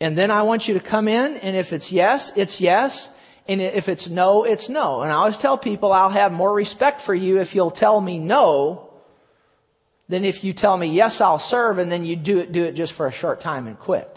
[0.00, 3.18] And then I want you to come in and if it's yes, it's yes.
[3.48, 5.02] And if it's no, it's no.
[5.02, 8.20] And I always tell people I'll have more respect for you if you'll tell me
[8.20, 8.88] no
[10.08, 12.74] than if you tell me yes, I'll serve and then you do it, do it
[12.74, 14.15] just for a short time and quit.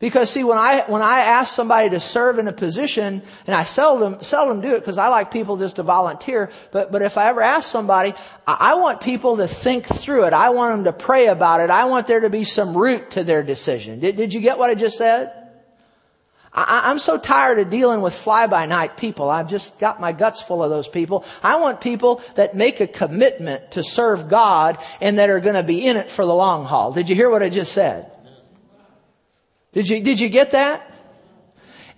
[0.00, 3.64] Because see, when I, when I ask somebody to serve in a position, and I
[3.64, 7.28] seldom, seldom do it because I like people just to volunteer, but, but if I
[7.28, 8.12] ever ask somebody,
[8.46, 10.32] I, I want people to think through it.
[10.32, 11.70] I want them to pray about it.
[11.70, 14.00] I want there to be some root to their decision.
[14.00, 15.32] Did, did you get what I just said?
[16.52, 19.28] I, I'm so tired of dealing with fly by night people.
[19.28, 21.24] I've just got my guts full of those people.
[21.42, 25.62] I want people that make a commitment to serve God and that are going to
[25.62, 26.92] be in it for the long haul.
[26.92, 28.10] Did you hear what I just said?
[29.74, 30.90] Did you, did you get that?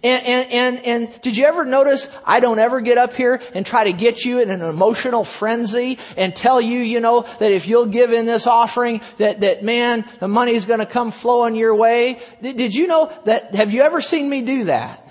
[0.02, 3.64] And, and, and, and, did you ever notice I don't ever get up here and
[3.64, 7.66] try to get you in an emotional frenzy and tell you, you know, that if
[7.66, 12.20] you'll give in this offering, that, that man, the money's gonna come flowing your way?
[12.42, 15.02] Did, did you know that, have you ever seen me do that?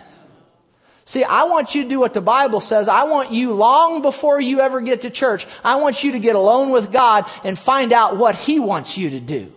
[1.06, 2.88] See, I want you to do what the Bible says.
[2.88, 5.46] I want you long before you ever get to church.
[5.64, 9.12] I want you to get alone with God and find out what He wants you
[9.12, 9.55] to do.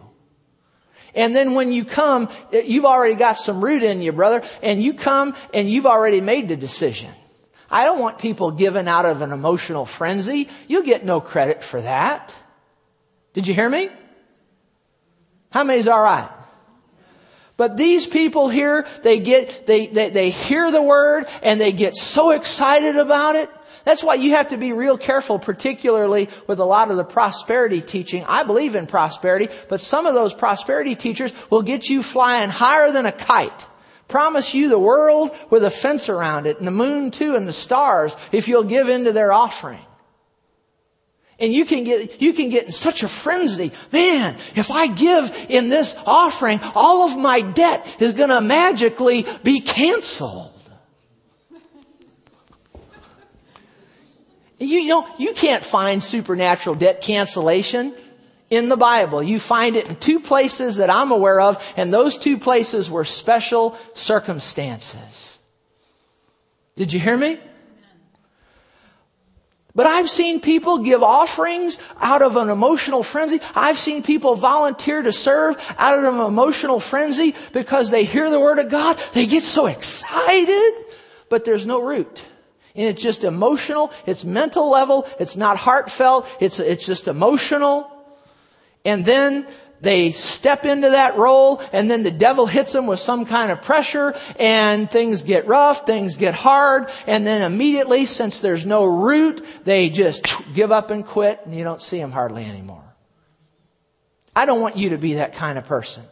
[1.15, 4.83] And then when you come, eh, you've already got some root in you, brother, and
[4.83, 7.11] you come and you've already made the decision.
[7.71, 10.49] I don't want people given out of an emotional frenzy.
[10.69, 12.35] You get no credit for that.
[13.35, 13.91] Did you hear me?
[15.51, 16.29] How many's alright?
[17.57, 21.97] But these people here, they get, they, they, they hear the word and they get
[21.97, 23.51] so excited about it.
[23.89, 27.81] That's why you have to be real careful, particularly with a lot of the prosperity
[27.81, 28.23] teaching.
[28.29, 32.93] I believe in prosperity, but some of those prosperity teachers will get you flying higher
[32.93, 33.67] than a kite.
[34.07, 37.53] Promise you the world with a fence around it and the moon too and the
[37.55, 39.81] stars if you'll give in to their offering.
[41.41, 43.73] And you can get, you can get in such a frenzy.
[43.91, 49.25] Man, if I give in this offering, all of my debt is going to magically
[49.43, 50.48] be canceled.
[54.59, 57.95] You know, you can't find supernatural debt cancellation
[58.51, 59.23] in the Bible.
[59.23, 63.05] You find it in two places that I'm aware of, and those two places were
[63.05, 65.39] special circumstances.
[66.77, 67.39] Did you hear me?
[69.75, 73.39] But I've seen people give offerings out of an emotional frenzy.
[73.55, 78.41] I've seen people volunteer to serve out of an emotional frenzy because they hear the
[78.41, 78.99] word of God.
[79.13, 80.73] They get so excited,
[81.29, 82.25] but there's no root.
[82.79, 83.93] And it's just emotional.
[84.07, 85.07] It's mental level.
[85.19, 86.29] It's not heartfelt.
[86.41, 87.91] It's, it's just emotional.
[88.85, 89.47] And then
[89.81, 93.63] they step into that role and then the devil hits them with some kind of
[93.63, 99.45] pressure and things get rough, things get hard, and then immediately, since there's no root,
[99.65, 102.85] they just give up and quit and you don't see them hardly anymore.
[104.35, 106.05] I don't want you to be that kind of person.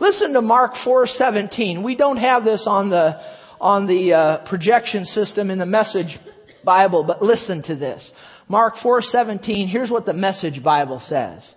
[0.00, 1.82] Listen to Mark 4:17.
[1.82, 3.20] We don't have this on the
[3.60, 6.18] on the uh, projection system in the message
[6.64, 8.12] Bible, but listen to this.
[8.48, 9.66] Mark 4:17.
[9.66, 11.54] Here's what the message Bible says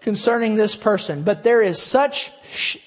[0.00, 1.22] concerning this person.
[1.22, 2.30] But there is such,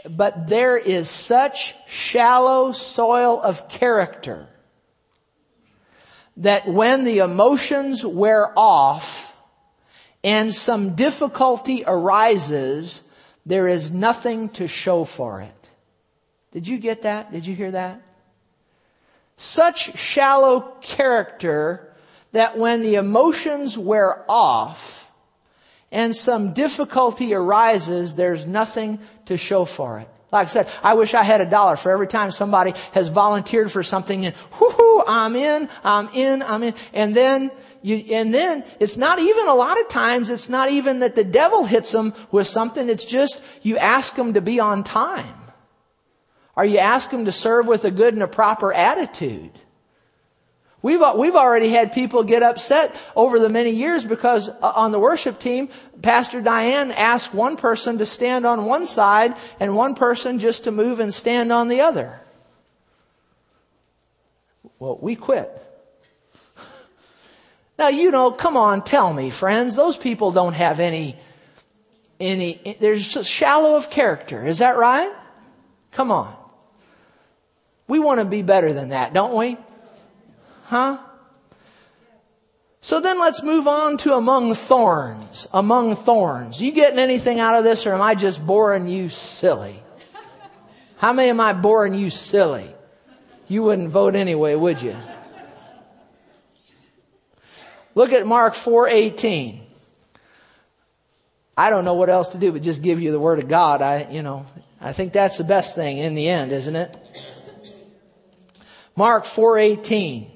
[0.07, 4.47] but there is such shallow soil of character
[6.37, 9.35] that when the emotions wear off
[10.23, 13.01] and some difficulty arises,
[13.45, 15.69] there is nothing to show for it.
[16.51, 17.31] Did you get that?
[17.31, 18.01] Did you hear that?
[19.37, 21.93] Such shallow character
[22.31, 25.09] that when the emotions wear off,
[25.91, 30.09] and some difficulty arises, there's nothing to show for it.
[30.31, 33.71] Like I said, I wish I had a dollar for every time somebody has volunteered
[33.71, 36.73] for something and whoo I'm in, I'm in, I'm in.
[36.93, 37.49] And then
[37.81, 41.23] you, and then it's not even a lot of times, it's not even that the
[41.23, 42.89] devil hits them with something.
[42.89, 45.33] It's just you ask them to be on time.
[46.57, 49.51] Or you asking them to serve with a good and a proper attitude.
[50.81, 54.99] We've, we've already had people get upset over the many years because uh, on the
[54.99, 55.69] worship team,
[56.01, 60.71] Pastor Diane asked one person to stand on one side and one person just to
[60.71, 62.19] move and stand on the other.
[64.79, 65.49] Well, we quit.
[67.79, 71.15] Now, you know, come on, tell me, friends, those people don't have any,
[72.19, 74.43] any, they're just shallow of character.
[74.47, 75.13] Is that right?
[75.91, 76.35] Come on.
[77.87, 79.57] We want to be better than that, don't we?
[80.65, 80.97] Huh?
[82.81, 85.47] So then let's move on to among thorns.
[85.53, 86.61] Among thorns.
[86.61, 89.81] You getting anything out of this or am I just boring you silly?
[90.97, 92.69] How many am I boring you silly?
[93.47, 94.95] You wouldn't vote anyway, would you?
[97.95, 99.61] Look at Mark 4:18.
[101.57, 103.81] I don't know what else to do but just give you the word of God.
[103.81, 104.45] I, you know,
[104.79, 106.95] I think that's the best thing in the end, isn't it?
[108.97, 110.27] Mark 4:18.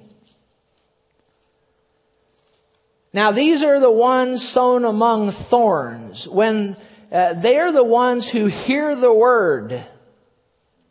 [3.11, 6.27] Now these are the ones sown among thorns.
[6.27, 6.77] When
[7.11, 9.83] uh, they're the ones who hear the word.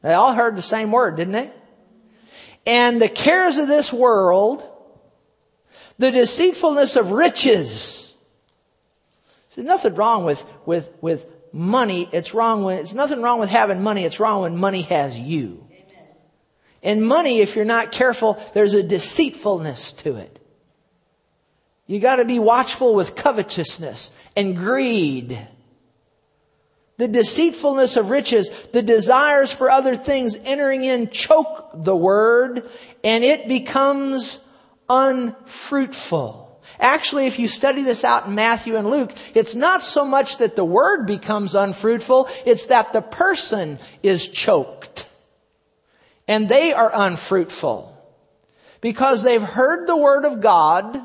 [0.02, 1.50] They all heard the same word, didn't they?
[2.66, 4.66] And the cares of this world,
[5.98, 8.12] the deceitfulness of riches.
[9.54, 12.08] There's nothing wrong with, with, with money.
[12.12, 14.04] It's wrong when, it's nothing wrong with having money.
[14.04, 15.69] It's wrong when money has you.
[16.82, 20.38] And money, if you're not careful, there's a deceitfulness to it.
[21.86, 25.38] You gotta be watchful with covetousness and greed.
[26.98, 32.68] The deceitfulness of riches, the desires for other things entering in choke the word
[33.02, 34.44] and it becomes
[34.88, 36.62] unfruitful.
[36.78, 40.56] Actually, if you study this out in Matthew and Luke, it's not so much that
[40.56, 45.09] the word becomes unfruitful, it's that the person is choked.
[46.30, 47.92] And they are unfruitful.
[48.80, 50.98] Because they've heard the word of God,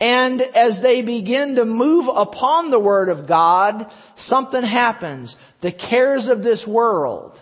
[0.00, 5.36] And as they begin to move upon the Word of God, something happens.
[5.62, 7.38] The cares of this world,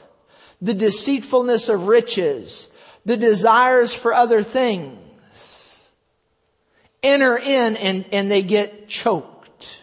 [0.63, 2.69] the deceitfulness of riches,
[3.05, 4.99] the desires for other things
[7.03, 9.81] enter in and, and they get choked.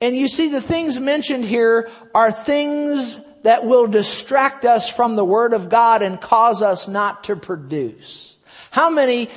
[0.00, 5.24] And you see, the things mentioned here are things that will distract us from the
[5.24, 8.36] Word of God and cause us not to produce.
[8.70, 9.28] How many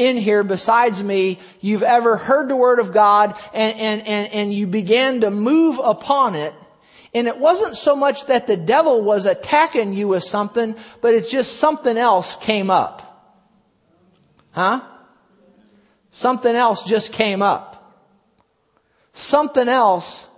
[0.00, 4.54] in here besides me, you've ever heard the word of God and, and, and, and
[4.54, 6.54] you began to move upon it.
[7.12, 11.30] And it wasn't so much that the devil was attacking you with something, but it's
[11.30, 13.06] just something else came up.
[14.52, 14.80] Huh?
[16.10, 17.76] Something else just came up.
[19.12, 20.28] Something else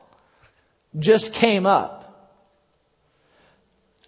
[0.98, 2.01] just came up.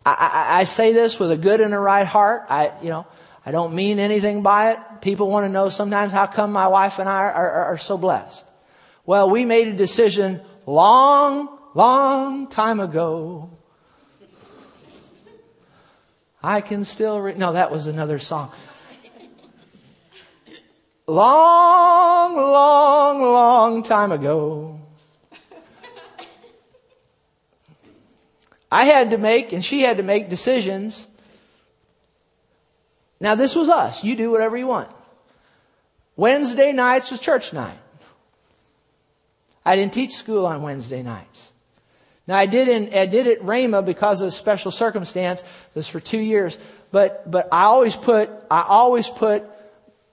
[0.04, 2.46] I, I, I say this with a good and a right heart.
[2.48, 3.06] I, you know,
[3.46, 4.78] I don't mean anything by it.
[5.00, 7.98] People want to know sometimes how come my wife and I are, are, are so
[7.98, 8.44] blessed.
[9.06, 13.50] Well, we made a decision long, long time ago.
[16.42, 18.52] I can still re- no, that was another song.
[21.06, 24.80] Long, long, long time ago.
[28.74, 31.06] I had to make, and she had to make decisions
[33.24, 34.04] now this was us.
[34.04, 34.90] You do whatever you want.
[36.14, 37.78] Wednesday nights was church night.
[39.64, 41.52] I didn't teach school on Wednesday nights.
[42.26, 45.40] Now I did in, I did at Rhema because of a special circumstance.
[45.40, 46.58] It was for two years.
[46.92, 49.42] But, but I always put, I always put,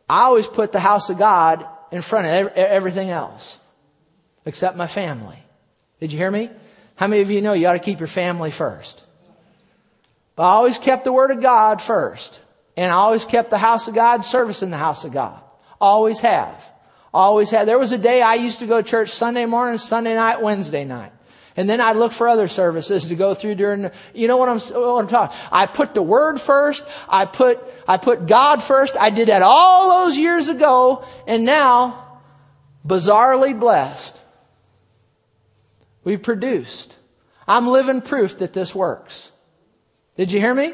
[0.10, 3.60] I always put the house of God in front of everything else.
[4.46, 5.38] Except my family.
[6.00, 6.50] Did you hear me?
[7.02, 9.02] How many of you know you ought to keep your family first?
[10.36, 12.40] But I always kept the Word of God first.
[12.78, 15.42] And I always kept the house of God, service in the house of God.
[15.80, 16.64] Always have.
[17.12, 17.66] Always have.
[17.66, 20.86] There was a day I used to go to church Sunday morning, Sunday night, Wednesday
[20.86, 21.12] night.
[21.58, 24.50] And then I'd look for other services to go through during the, you know what
[24.50, 25.36] I'm, what I'm talking.
[25.52, 26.88] I put the Word first.
[27.10, 28.96] I put, I put God first.
[28.96, 31.04] I did that all those years ago.
[31.26, 32.22] And now,
[32.86, 34.21] bizarrely blessed,
[36.04, 36.96] we've produced.
[37.48, 39.32] I'm living proof that this works.
[40.18, 40.74] Did you hear me?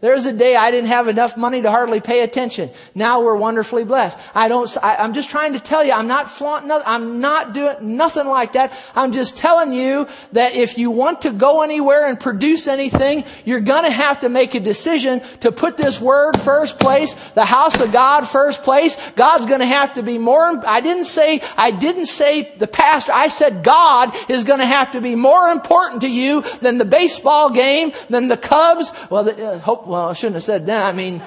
[0.00, 2.70] There was a day I didn't have enough money to hardly pay attention.
[2.94, 4.18] Now we're wonderfully blessed.
[4.34, 7.98] I don't, I, am just trying to tell you, I'm not flaunting, I'm not doing
[7.98, 8.72] nothing like that.
[8.94, 13.60] I'm just telling you that if you want to go anywhere and produce anything, you're
[13.60, 17.92] gonna have to make a decision to put this word first place, the house of
[17.92, 18.96] God first place.
[19.16, 23.28] God's gonna have to be more, I didn't say, I didn't say the pastor, I
[23.28, 27.92] said God is gonna have to be more important to you than the baseball game,
[28.08, 28.94] than the Cubs.
[29.10, 30.86] Well, the, uh, hope, well, I shouldn't have said that.
[30.86, 31.20] I mean,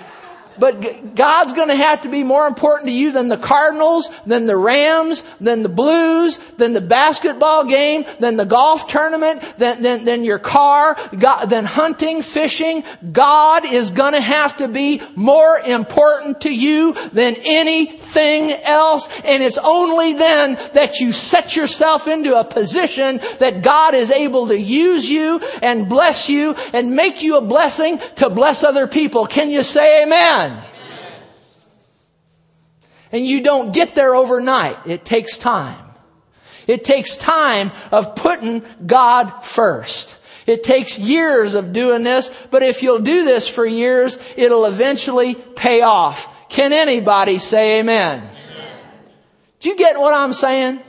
[0.58, 4.45] but God's going to have to be more important to you than the Cardinals, than
[4.45, 10.06] the Rams, than the Blues, than the basketball game, than the golf tournament, than, than,
[10.06, 12.84] than your car, God, than hunting, fishing.
[13.12, 19.10] God is going to have to be more important to you than anything else.
[19.24, 24.47] And it's only then that you set yourself into a position that God is able
[24.47, 29.28] to use you and bless you and make you a blessing to bless other people.
[29.28, 30.53] Can you say amen?
[33.14, 34.76] And you don't get there overnight.
[34.86, 35.80] It takes time.
[36.68, 40.18] It takes time of putting God first.
[40.45, 45.36] It takes years of doing this, but if you'll do this for years, it'll eventually
[45.36, 46.28] pay off.
[46.49, 48.18] Can anybody say amen?
[48.20, 48.30] amen.
[49.59, 50.80] Do you get what I'm saying?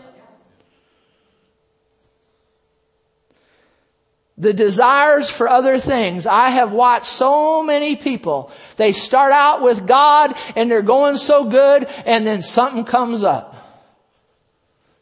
[4.36, 6.26] The desires for other things.
[6.26, 8.50] I have watched so many people.
[8.76, 13.54] They start out with God and they're going so good and then something comes up.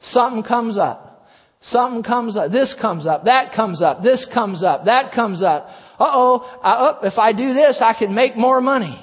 [0.01, 1.31] Something comes up.
[1.61, 2.51] Something comes up.
[2.51, 3.25] This comes up.
[3.25, 4.03] That comes up.
[4.03, 4.85] This comes up.
[4.87, 5.73] That comes up.
[5.99, 8.99] Uh, if I do this, I can make more money.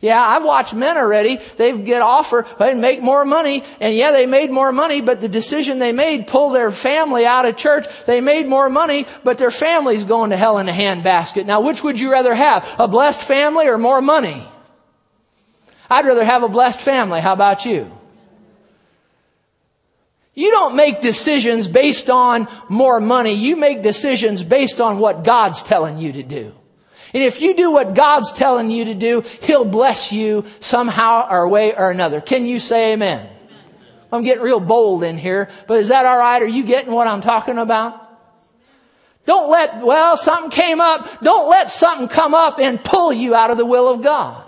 [0.00, 1.38] Yeah, I've watched men already.
[1.56, 3.64] They get offer, they make more money.
[3.80, 7.46] And yeah, they made more money, but the decision they made pulled their family out
[7.46, 7.86] of church.
[8.04, 11.46] They made more money, but their family's going to hell in a handbasket.
[11.46, 12.68] Now, which would you rather have?
[12.78, 14.46] A blessed family or more money?
[15.88, 17.20] I'd rather have a blessed family.
[17.20, 17.90] How about you?
[20.34, 23.32] You don't make decisions based on more money.
[23.32, 26.52] You make decisions based on what God's telling you to do.
[27.14, 31.48] And if you do what God's telling you to do, He'll bless you somehow or
[31.48, 32.20] way or another.
[32.20, 33.28] Can you say amen?
[34.12, 36.42] I'm getting real bold in here, but is that alright?
[36.42, 38.02] Are you getting what I'm talking about?
[39.24, 41.20] Don't let, well, something came up.
[41.20, 44.44] Don't let something come up and pull you out of the will of God.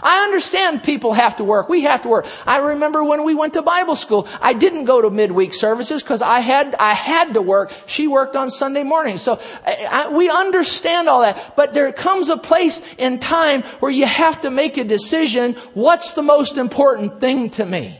[0.00, 1.68] I understand people have to work.
[1.68, 2.26] We have to work.
[2.46, 6.22] I remember when we went to Bible school, I didn't go to midweek services because
[6.22, 7.72] I had, I had to work.
[7.86, 9.18] She worked on Sunday morning.
[9.18, 11.54] So I, I, we understand all that.
[11.56, 15.54] But there comes a place in time where you have to make a decision.
[15.74, 17.98] What's the most important thing to me?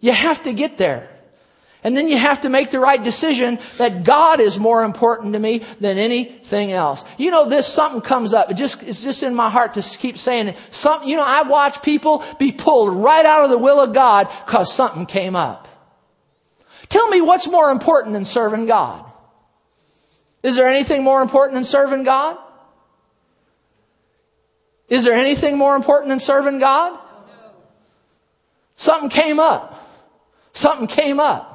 [0.00, 1.08] You have to get there.
[1.84, 5.38] And then you have to make the right decision that God is more important to
[5.38, 7.04] me than anything else.
[7.18, 8.50] You know, this something comes up.
[8.50, 10.56] It just, it's just in my heart to keep saying it.
[10.70, 14.32] Something, you know, I watch people be pulled right out of the will of God
[14.46, 15.68] because something came up.
[16.88, 19.04] Tell me what's more important than serving God?
[20.42, 22.38] Is there anything more important than serving God?
[24.88, 26.98] Is there anything more important than serving God?
[28.76, 29.86] Something came up.
[30.52, 31.53] Something came up.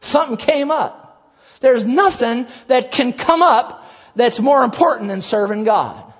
[0.00, 1.36] Something came up.
[1.60, 3.86] There's nothing that can come up
[4.16, 6.10] that's more important than serving God.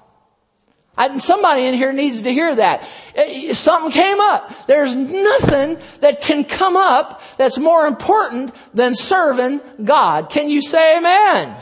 [1.17, 2.87] Somebody in here needs to hear that.
[3.15, 4.67] Eh, something came up.
[4.67, 10.29] There's nothing that can come up that's more important than serving God.
[10.29, 11.57] Can you say amen?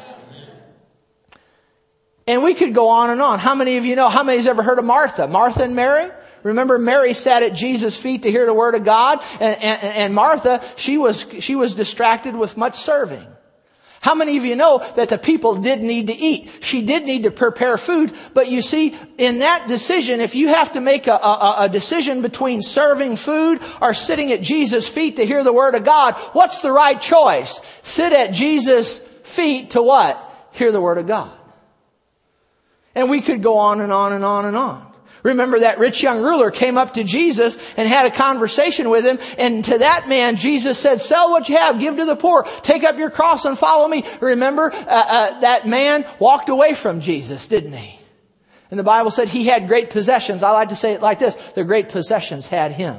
[2.27, 3.39] And we could go on and on.
[3.39, 5.29] How many of you know, how many's ever heard of Martha?
[5.29, 6.11] Martha and Mary?
[6.43, 10.15] Remember, Mary sat at Jesus' feet to hear the word of God, and, and, and
[10.15, 13.27] Martha, she was, she was distracted with much serving.
[14.01, 16.61] How many of you know that the people did need to eat?
[16.61, 20.73] She did need to prepare food, but you see, in that decision, if you have
[20.75, 25.27] to make a, a, a, decision between serving food or sitting at Jesus' feet to
[25.27, 27.61] hear the Word of God, what's the right choice?
[27.83, 30.17] Sit at Jesus' feet to what?
[30.53, 31.33] Hear the Word of God.
[32.95, 34.88] And we could go on and on and on and on.
[35.29, 39.19] Remember that rich young ruler came up to Jesus and had a conversation with him.
[39.37, 42.83] And to that man, Jesus said, sell what you have, give to the poor, take
[42.83, 44.05] up your cross and follow me.
[44.21, 47.99] Remember, uh, uh, that man walked away from Jesus, didn't he?
[48.71, 50.43] And the Bible said he had great possessions.
[50.43, 51.35] I like to say it like this.
[51.53, 52.97] The great possessions had him.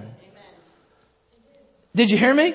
[1.96, 2.54] Did you hear me?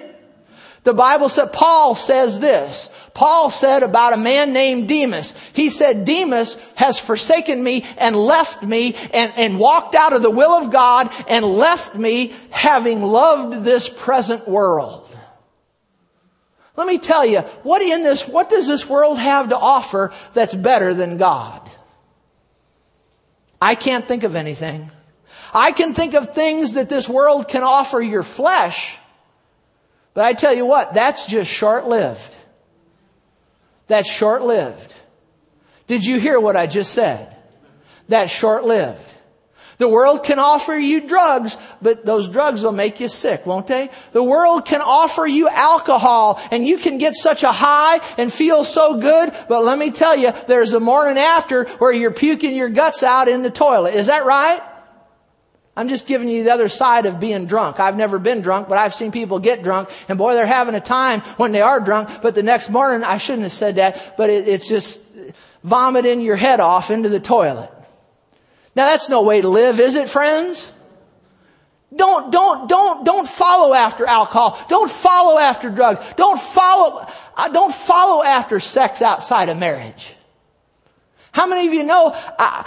[0.84, 2.94] The Bible said, Paul says this.
[3.14, 5.34] Paul said about a man named Demas.
[5.54, 10.30] He said, Demas has forsaken me and left me and, and walked out of the
[10.30, 15.00] will of God and left me having loved this present world.
[16.76, 20.54] Let me tell you, what in this, what does this world have to offer that's
[20.54, 21.62] better than God?
[23.62, 24.90] I can't think of anything.
[25.54, 28.98] I can think of things that this world can offer your flesh,
[30.14, 32.36] but I tell you what, that's just short lived.
[33.88, 34.94] That's short lived.
[35.86, 37.36] Did you hear what I just said?
[38.08, 39.12] That's short lived.
[39.78, 43.90] The world can offer you drugs, but those drugs will make you sick, won't they?
[44.12, 48.64] The world can offer you alcohol and you can get such a high and feel
[48.64, 52.68] so good, but let me tell you, there's a morning after where you're puking your
[52.68, 53.94] guts out in the toilet.
[53.94, 54.60] Is that right?
[55.76, 57.80] I'm just giving you the other side of being drunk.
[57.80, 60.80] I've never been drunk, but I've seen people get drunk, and boy, they're having a
[60.80, 64.30] time when they are drunk, but the next morning, I shouldn't have said that, but
[64.30, 65.02] it, it's just
[65.64, 67.70] vomiting your head off into the toilet.
[68.76, 70.70] Now that's no way to live, is it, friends?
[71.94, 74.58] Don't, don't, don't, don't follow after alcohol.
[74.68, 76.00] Don't follow after drugs.
[76.16, 77.06] Don't follow,
[77.36, 80.14] uh, don't follow after sex outside of marriage.
[81.30, 82.64] How many of you know, uh,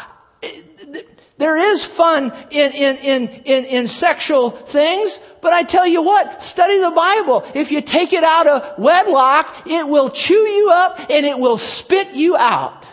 [1.37, 6.43] there is fun in, in, in, in, in sexual things, but I tell you what,
[6.43, 7.45] study the Bible.
[7.53, 11.59] If you take it out of wedlock, it will chew you up and it will
[11.59, 12.85] spit you out.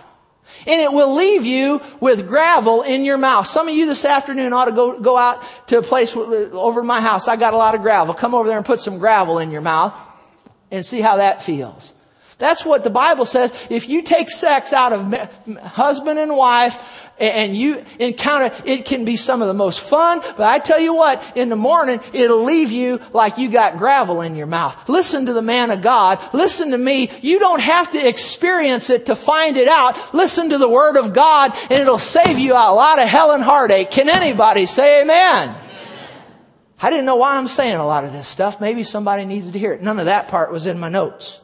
[0.66, 3.46] And it will leave you with gravel in your mouth.
[3.46, 7.00] Some of you this afternoon ought to go, go out to a place over my
[7.00, 7.28] house.
[7.28, 8.14] I got a lot of gravel.
[8.14, 9.94] Come over there and put some gravel in your mouth
[10.70, 11.93] and see how that feels.
[12.38, 13.52] That's what the Bible says.
[13.70, 15.12] If you take sex out of
[15.60, 20.40] husband and wife and you encounter, it can be some of the most fun, but
[20.40, 24.34] I tell you what, in the morning, it'll leave you like you got gravel in
[24.34, 24.88] your mouth.
[24.88, 26.18] Listen to the man of God.
[26.32, 27.08] Listen to me.
[27.22, 30.12] You don't have to experience it to find it out.
[30.12, 33.44] Listen to the word of God and it'll save you a lot of hell and
[33.44, 33.92] heartache.
[33.92, 35.54] Can anybody say amen?
[36.82, 38.60] I didn't know why I'm saying a lot of this stuff.
[38.60, 39.82] Maybe somebody needs to hear it.
[39.82, 41.40] None of that part was in my notes.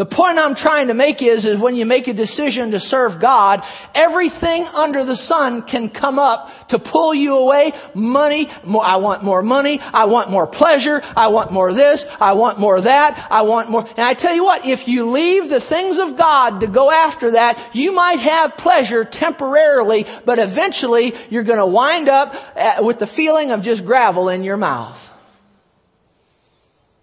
[0.00, 3.20] The point I'm trying to make is, is when you make a decision to serve
[3.20, 3.62] God,
[3.94, 7.72] everything under the sun can come up to pull you away.
[7.92, 12.32] Money, more, I want more money, I want more pleasure, I want more this, I
[12.32, 13.82] want more that, I want more.
[13.82, 17.32] And I tell you what, if you leave the things of God to go after
[17.32, 23.00] that, you might have pleasure temporarily, but eventually you're going to wind up uh, with
[23.00, 25.09] the feeling of just gravel in your mouth.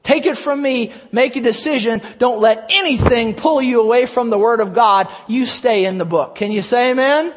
[0.07, 0.93] Take it from me.
[1.11, 2.01] Make a decision.
[2.17, 5.09] Don't let anything pull you away from the Word of God.
[5.27, 6.35] You stay in the book.
[6.35, 7.33] Can you say amen?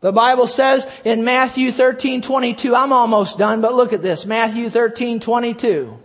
[0.00, 4.26] The Bible says in Matthew 13, 22, I'm almost done, but look at this.
[4.26, 5.96] Matthew 13, 22.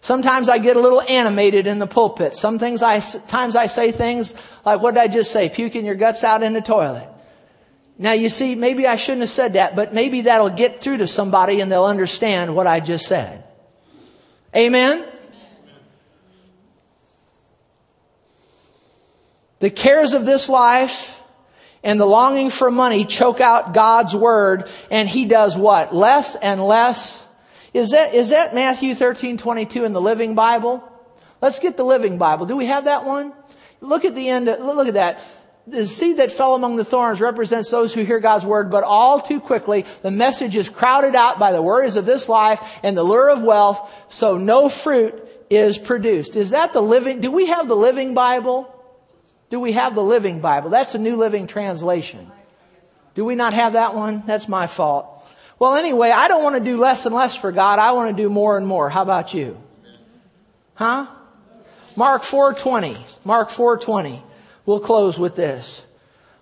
[0.00, 2.36] Sometimes I get a little animated in the pulpit.
[2.36, 4.34] Some things I, times I say things
[4.64, 5.50] like, what did I just say?
[5.50, 7.06] Puking your guts out in the toilet.
[7.98, 11.06] Now you see, maybe I shouldn't have said that, but maybe that'll get through to
[11.06, 13.44] somebody and they'll understand what I just said.
[14.54, 15.04] Amen?
[19.60, 21.20] The cares of this life
[21.82, 25.94] and the longing for money choke out God's word and he does what?
[25.94, 27.26] Less and less.
[27.72, 30.82] Is that, is that Matthew 13, 22 in the Living Bible?
[31.40, 32.46] Let's get the Living Bible.
[32.46, 33.32] Do we have that one?
[33.80, 35.20] Look at the end, look at that
[35.66, 39.20] the seed that fell among the thorns represents those who hear God's word, but all
[39.20, 43.02] too quickly the message is crowded out by the worries of this life and the
[43.02, 45.14] lure of wealth, so no fruit
[45.48, 46.36] is produced.
[46.36, 48.74] Is that the living, do we have the living Bible?
[49.50, 50.70] Do we have the living Bible?
[50.70, 52.30] That's a new living translation.
[53.14, 54.22] Do we not have that one?
[54.26, 55.06] That's my fault.
[55.58, 57.78] Well, anyway, I don't want to do less and less for God.
[57.78, 58.88] I want to do more and more.
[58.88, 59.58] How about you?
[60.74, 61.06] Huh?
[61.96, 62.96] Mark 4:20.
[63.26, 64.22] Mark 4:20.
[64.70, 65.84] We'll close with this.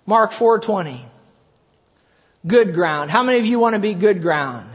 [0.05, 0.99] Mark 4:20.
[2.45, 3.09] Good ground.
[3.09, 4.69] How many of you want to be good ground?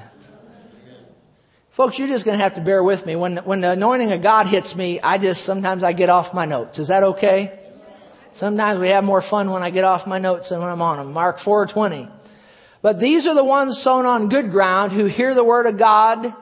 [1.70, 3.14] Folks, you're just going to have to bear with me.
[3.14, 6.46] When, when the anointing of God hits me, I just, sometimes I get off my
[6.46, 6.80] notes.
[6.80, 7.56] Is that okay?
[8.32, 10.96] Sometimes we have more fun when I get off my notes than when I'm on
[10.98, 11.12] them.
[11.12, 12.10] Mark 4:20.
[12.82, 16.34] But these are the ones sown on good ground who hear the word of God.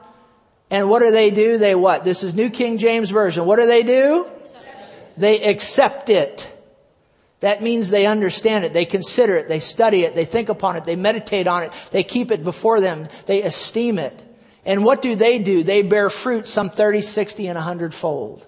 [0.70, 1.58] And what do they do?
[1.58, 2.04] They what?
[2.04, 3.44] This is New King James Version.
[3.44, 4.24] What do they do?
[5.18, 6.48] They accept it.
[7.42, 10.84] That means they understand it, they consider it, they study it, they think upon it,
[10.84, 14.22] they meditate on it, they keep it before them, they esteem it.
[14.64, 15.64] And what do they do?
[15.64, 18.46] They bear fruit some 30, 60, and 100 fold.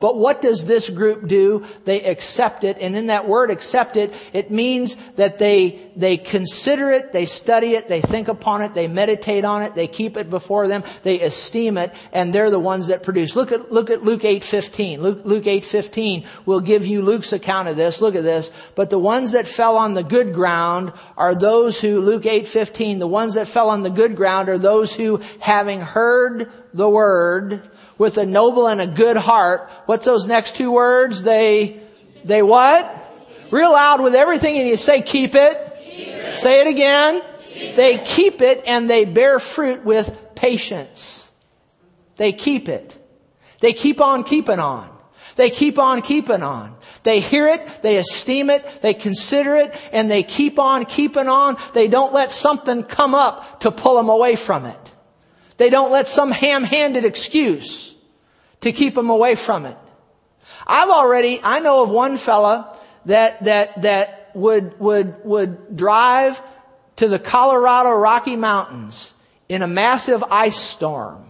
[0.00, 1.66] But what does this group do?
[1.84, 2.78] They accept it.
[2.80, 7.74] And in that word accept it, it means that they, they consider it, they study
[7.74, 11.20] it, they think upon it, they meditate on it, they keep it before them, they
[11.20, 13.36] esteem it, and they're the ones that produce.
[13.36, 15.00] Look at, look at Luke 8.15.
[15.00, 18.00] Luke, Luke 8.15 will give you Luke's account of this.
[18.00, 18.50] Look at this.
[18.74, 23.06] But the ones that fell on the good ground are those who, Luke 8.15, the
[23.06, 27.69] ones that fell on the good ground are those who, having heard the word,
[28.00, 29.68] with a noble and a good heart.
[29.84, 31.22] What's those next two words?
[31.22, 31.80] They,
[32.24, 32.90] they what?
[33.50, 35.76] Real loud with everything and you say keep it.
[35.84, 36.34] Keep it.
[36.34, 37.22] Say it again.
[37.46, 41.30] Keep they keep it and they bear fruit with patience.
[42.16, 42.96] They keep it.
[43.60, 44.88] They keep on keeping on.
[45.36, 46.74] They keep on keeping on.
[47.02, 51.58] They hear it, they esteem it, they consider it, and they keep on keeping on.
[51.74, 54.94] They don't let something come up to pull them away from it.
[55.58, 57.89] They don't let some ham-handed excuse
[58.60, 59.76] to keep them away from it.
[60.66, 66.40] I've already, I know of one fella that, that, that would, would, would drive
[66.96, 69.14] to the Colorado Rocky Mountains
[69.48, 71.24] in a massive ice storm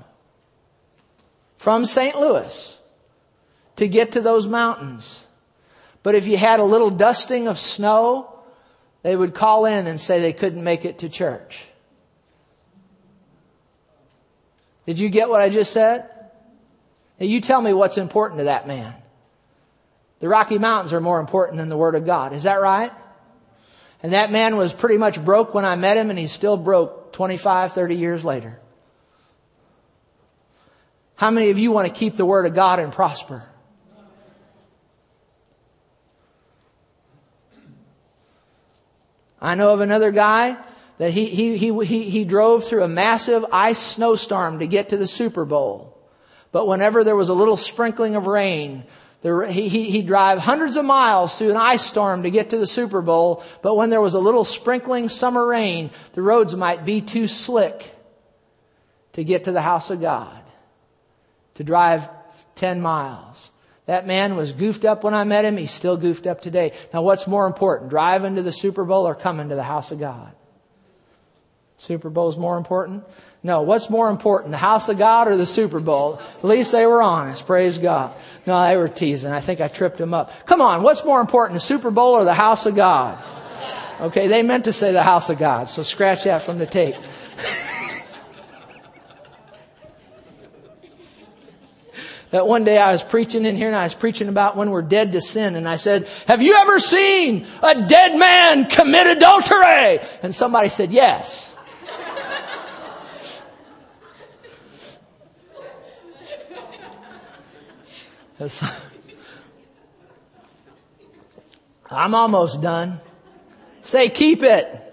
[1.57, 2.19] from St.
[2.19, 2.77] Louis
[3.77, 5.25] to get to those mountains.
[6.03, 8.35] But if you had a little dusting of snow,
[9.03, 11.67] they would call in and say they couldn't make it to church.
[14.87, 16.09] Did you get what I just said?
[17.21, 18.95] Now you tell me what's important to that man.
[20.21, 22.33] The Rocky Mountains are more important than the Word of God.
[22.33, 22.91] Is that right?
[24.03, 27.13] And that man was pretty much broke when I met him, and he's still broke
[27.13, 28.59] 25, 30 years later.
[31.17, 33.45] How many of you want to keep the Word of God and prosper?
[39.43, 40.57] I know of another guy
[40.97, 44.97] that he, he, he, he, he drove through a massive ice snowstorm to get to
[44.97, 46.00] the Super Bowl.
[46.53, 48.85] But whenever there was a little sprinkling of rain,
[49.23, 52.59] the, he, he, he'd drive hundreds of miles through an ice storm to get to
[52.59, 53.45] the Super Bowl.
[53.63, 57.95] But when there was a little sprinkling summer rain, the roads might be too slick
[59.13, 60.43] to get to the house of God,
[61.55, 62.09] to drive
[62.55, 63.51] 10 miles.
[63.87, 65.57] That man was goofed up when I met him.
[65.57, 66.73] He's still goofed up today.
[66.95, 69.99] Now, what's more important, driving to the Super Bowl or coming to the house of
[69.99, 70.33] God?
[71.81, 73.05] Super Bowl is more important?
[73.43, 76.21] No, what's more important, the house of God or the Super Bowl?
[76.37, 77.47] At least they were honest.
[77.47, 78.15] Praise God.
[78.47, 79.33] No, they were teasing.
[79.33, 80.45] I think I tripped them up.
[80.45, 83.17] Come on, what's more important, the Super Bowl or the house of God?
[83.99, 86.97] Okay, they meant to say the house of God, so scratch that from the tape.
[92.31, 94.83] that one day I was preaching in here and I was preaching about when we're
[94.83, 100.01] dead to sin and I said, have you ever seen a dead man commit adultery?
[100.23, 101.57] And somebody said, yes.
[111.91, 113.01] I'm almost done.
[113.83, 114.87] Say, keep it.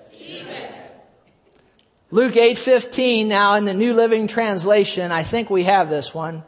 [2.09, 6.43] Luke 8:15 now in the New Living Translation, I think we have this one.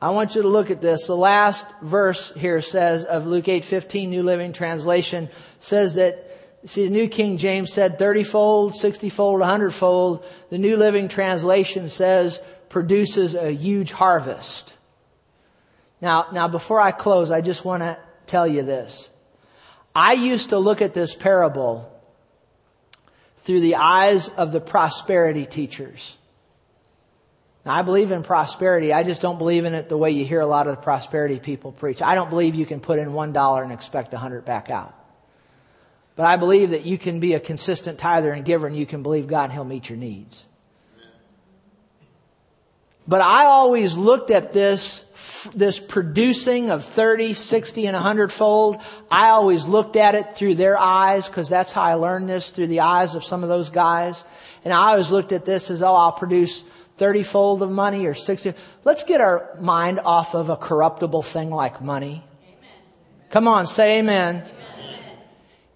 [0.00, 1.06] I want you to look at this.
[1.08, 6.30] The last verse here says of Luke 8:15 New Living Translation says that
[6.66, 10.24] see the New King James said 30-fold, 60-fold, 100-fold.
[10.50, 14.75] The New Living Translation says produces a huge harvest.
[16.00, 19.08] Now, now before I close, I just want to tell you this.
[19.94, 21.92] I used to look at this parable
[23.38, 26.16] through the eyes of the prosperity teachers.
[27.64, 28.92] Now, I believe in prosperity.
[28.92, 31.38] I just don't believe in it the way you hear a lot of the prosperity
[31.38, 32.02] people preach.
[32.02, 34.94] I don't believe you can put in one dollar and expect a hundred back out.
[36.14, 39.02] But I believe that you can be a consistent tither and giver and you can
[39.02, 40.44] believe God and He'll meet your needs.
[43.08, 45.05] But I always looked at this,
[45.54, 48.80] this producing of 30, 60, and 100 fold.
[49.10, 52.66] I always looked at it through their eyes because that's how I learned this through
[52.68, 54.24] the eyes of some of those guys.
[54.64, 56.64] And I always looked at this as, oh, I'll produce
[56.96, 58.54] 30 fold of money or 60.
[58.84, 62.24] Let's get our mind off of a corruptible thing like money.
[62.42, 62.70] Amen.
[63.30, 64.36] Come on, say amen.
[64.36, 65.18] amen.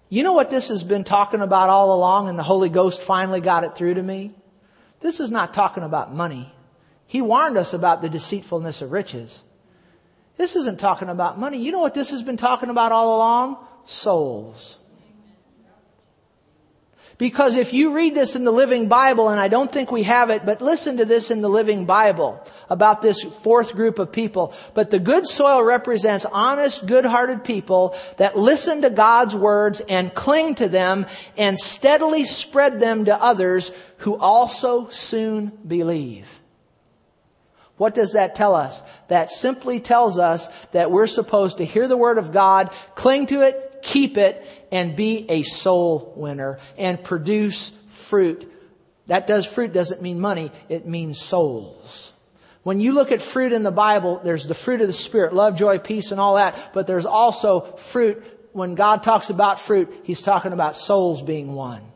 [0.09, 3.41] You know what this has been talking about all along and the Holy Ghost finally
[3.41, 4.33] got it through to me?
[4.99, 6.51] This is not talking about money.
[7.11, 9.43] He warned us about the deceitfulness of riches.
[10.37, 11.57] This isn't talking about money.
[11.57, 13.57] You know what this has been talking about all along?
[13.83, 14.77] Souls.
[17.17, 20.29] Because if you read this in the Living Bible, and I don't think we have
[20.29, 24.53] it, but listen to this in the Living Bible about this fourth group of people.
[24.73, 30.55] But the good soil represents honest, good-hearted people that listen to God's words and cling
[30.55, 31.05] to them
[31.37, 36.40] and steadily spread them to others who also soon believe.
[37.81, 38.83] What does that tell us?
[39.07, 43.41] That simply tells us that we're supposed to hear the Word of God, cling to
[43.41, 48.47] it, keep it, and be a soul winner and produce fruit.
[49.07, 52.13] That does fruit doesn't mean money, it means souls.
[52.61, 55.57] When you look at fruit in the Bible, there's the fruit of the Spirit, love,
[55.57, 58.23] joy, peace, and all that, but there's also fruit.
[58.53, 61.90] When God talks about fruit, He's talking about souls being won.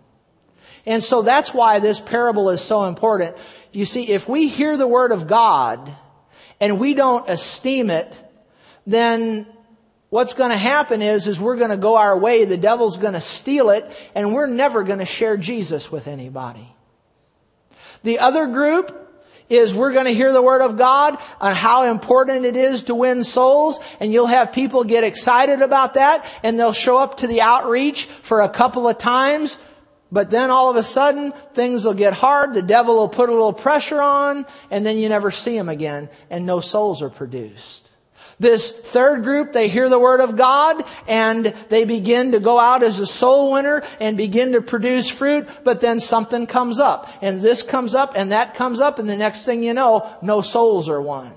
[0.86, 3.36] And so that's why this parable is so important.
[3.72, 5.92] You see, if we hear the word of God
[6.62, 8.22] and we don't esteem it,
[8.86, 9.48] then
[10.10, 13.14] what's going to happen is, is we're going to go our way, the devil's going
[13.14, 16.68] to steal it, and we're never going to share Jesus with anybody.
[18.04, 19.02] The other group
[19.50, 22.96] is we're going to hear the word of God on how important it is to
[22.96, 27.28] win souls and you'll have people get excited about that and they'll show up to
[27.28, 29.58] the outreach for a couple of times
[30.12, 33.34] but then all of a sudden, things will get hard, the devil will put a
[33.34, 37.86] little pressure on, and then you never see him again, and no souls are produced.
[38.40, 42.84] This third group, they hear the word of God and they begin to go out
[42.84, 47.40] as a soul winner and begin to produce fruit, but then something comes up and
[47.40, 50.90] this comes up and that comes up and the next thing you know, no souls
[50.90, 51.32] are won.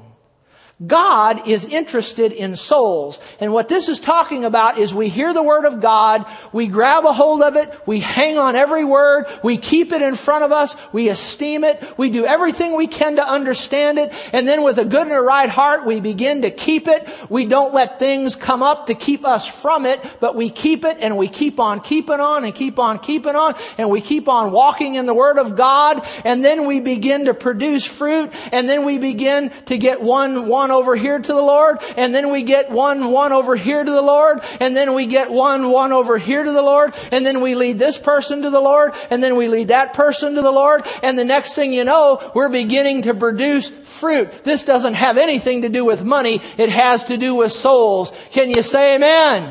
[0.86, 3.20] God is interested in souls.
[3.40, 7.04] And what this is talking about is we hear the Word of God, we grab
[7.04, 10.52] a hold of it, we hang on every word, we keep it in front of
[10.52, 14.78] us, we esteem it, we do everything we can to understand it, and then with
[14.78, 17.08] a good and a right heart, we begin to keep it.
[17.28, 20.98] We don't let things come up to keep us from it, but we keep it
[21.00, 24.52] and we keep on keeping on and keep on keeping on, and we keep on
[24.52, 28.84] walking in the Word of God, and then we begin to produce fruit, and then
[28.84, 32.42] we begin to get one, one one over here to the Lord, and then we
[32.42, 36.18] get one, one over here to the Lord, and then we get one, one over
[36.18, 39.36] here to the Lord, and then we lead this person to the Lord, and then
[39.36, 43.02] we lead that person to the Lord, and the next thing you know, we're beginning
[43.02, 44.44] to produce fruit.
[44.44, 48.12] This doesn't have anything to do with money, it has to do with souls.
[48.30, 49.50] Can you say amen?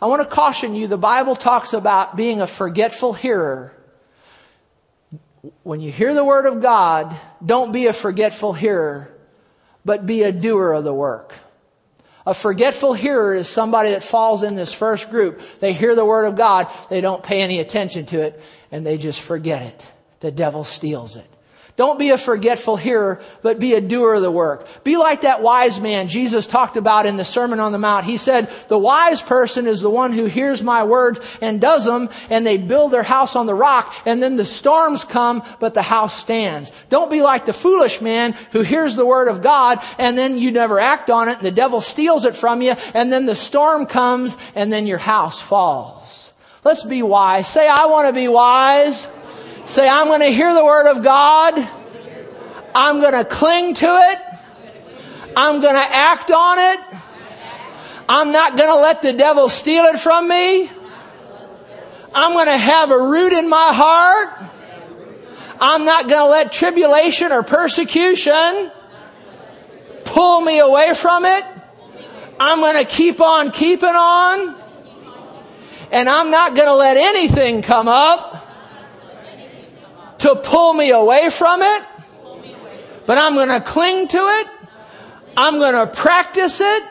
[0.00, 3.74] I want to caution you, the Bible talks about being a forgetful hearer
[5.64, 9.12] when you hear the word of God, don't be a forgetful hearer
[9.84, 11.34] but be a doer of the work.
[12.24, 15.40] A forgetful hearer is somebody that falls in this first group.
[15.60, 18.96] They hear the word of God, they don't pay any attention to it, and they
[18.96, 19.92] just forget it.
[20.20, 21.26] The devil steals it.
[21.76, 24.66] Don't be a forgetful hearer, but be a doer of the work.
[24.84, 28.04] Be like that wise man Jesus talked about in the Sermon on the Mount.
[28.04, 32.10] He said, the wise person is the one who hears my words and does them,
[32.28, 35.82] and they build their house on the rock, and then the storms come, but the
[35.82, 36.70] house stands.
[36.90, 40.50] Don't be like the foolish man who hears the word of God, and then you
[40.50, 43.86] never act on it, and the devil steals it from you, and then the storm
[43.86, 46.34] comes, and then your house falls.
[46.64, 47.48] Let's be wise.
[47.48, 49.08] Say, I want to be wise.
[49.64, 51.68] Say, I'm going to hear the Word of God.
[52.74, 54.18] I'm going to cling to it.
[55.36, 56.80] I'm going to act on it.
[58.08, 60.70] I'm not going to let the devil steal it from me.
[62.14, 64.50] I'm going to have a root in my heart.
[65.60, 68.70] I'm not going to let tribulation or persecution
[70.04, 71.44] pull me away from it.
[72.38, 74.56] I'm going to keep on keeping on.
[75.92, 78.41] And I'm not going to let anything come up
[80.22, 81.82] to pull me away from it.
[83.06, 84.46] But I'm going to cling to it.
[85.36, 86.82] I'm going to practice it.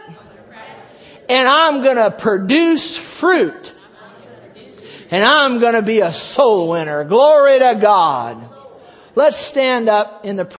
[1.29, 3.73] And I'm going to produce fruit.
[5.09, 7.03] And I'm going to be a soul winner.
[7.05, 8.37] Glory to God.
[9.15, 10.45] Let's stand up in the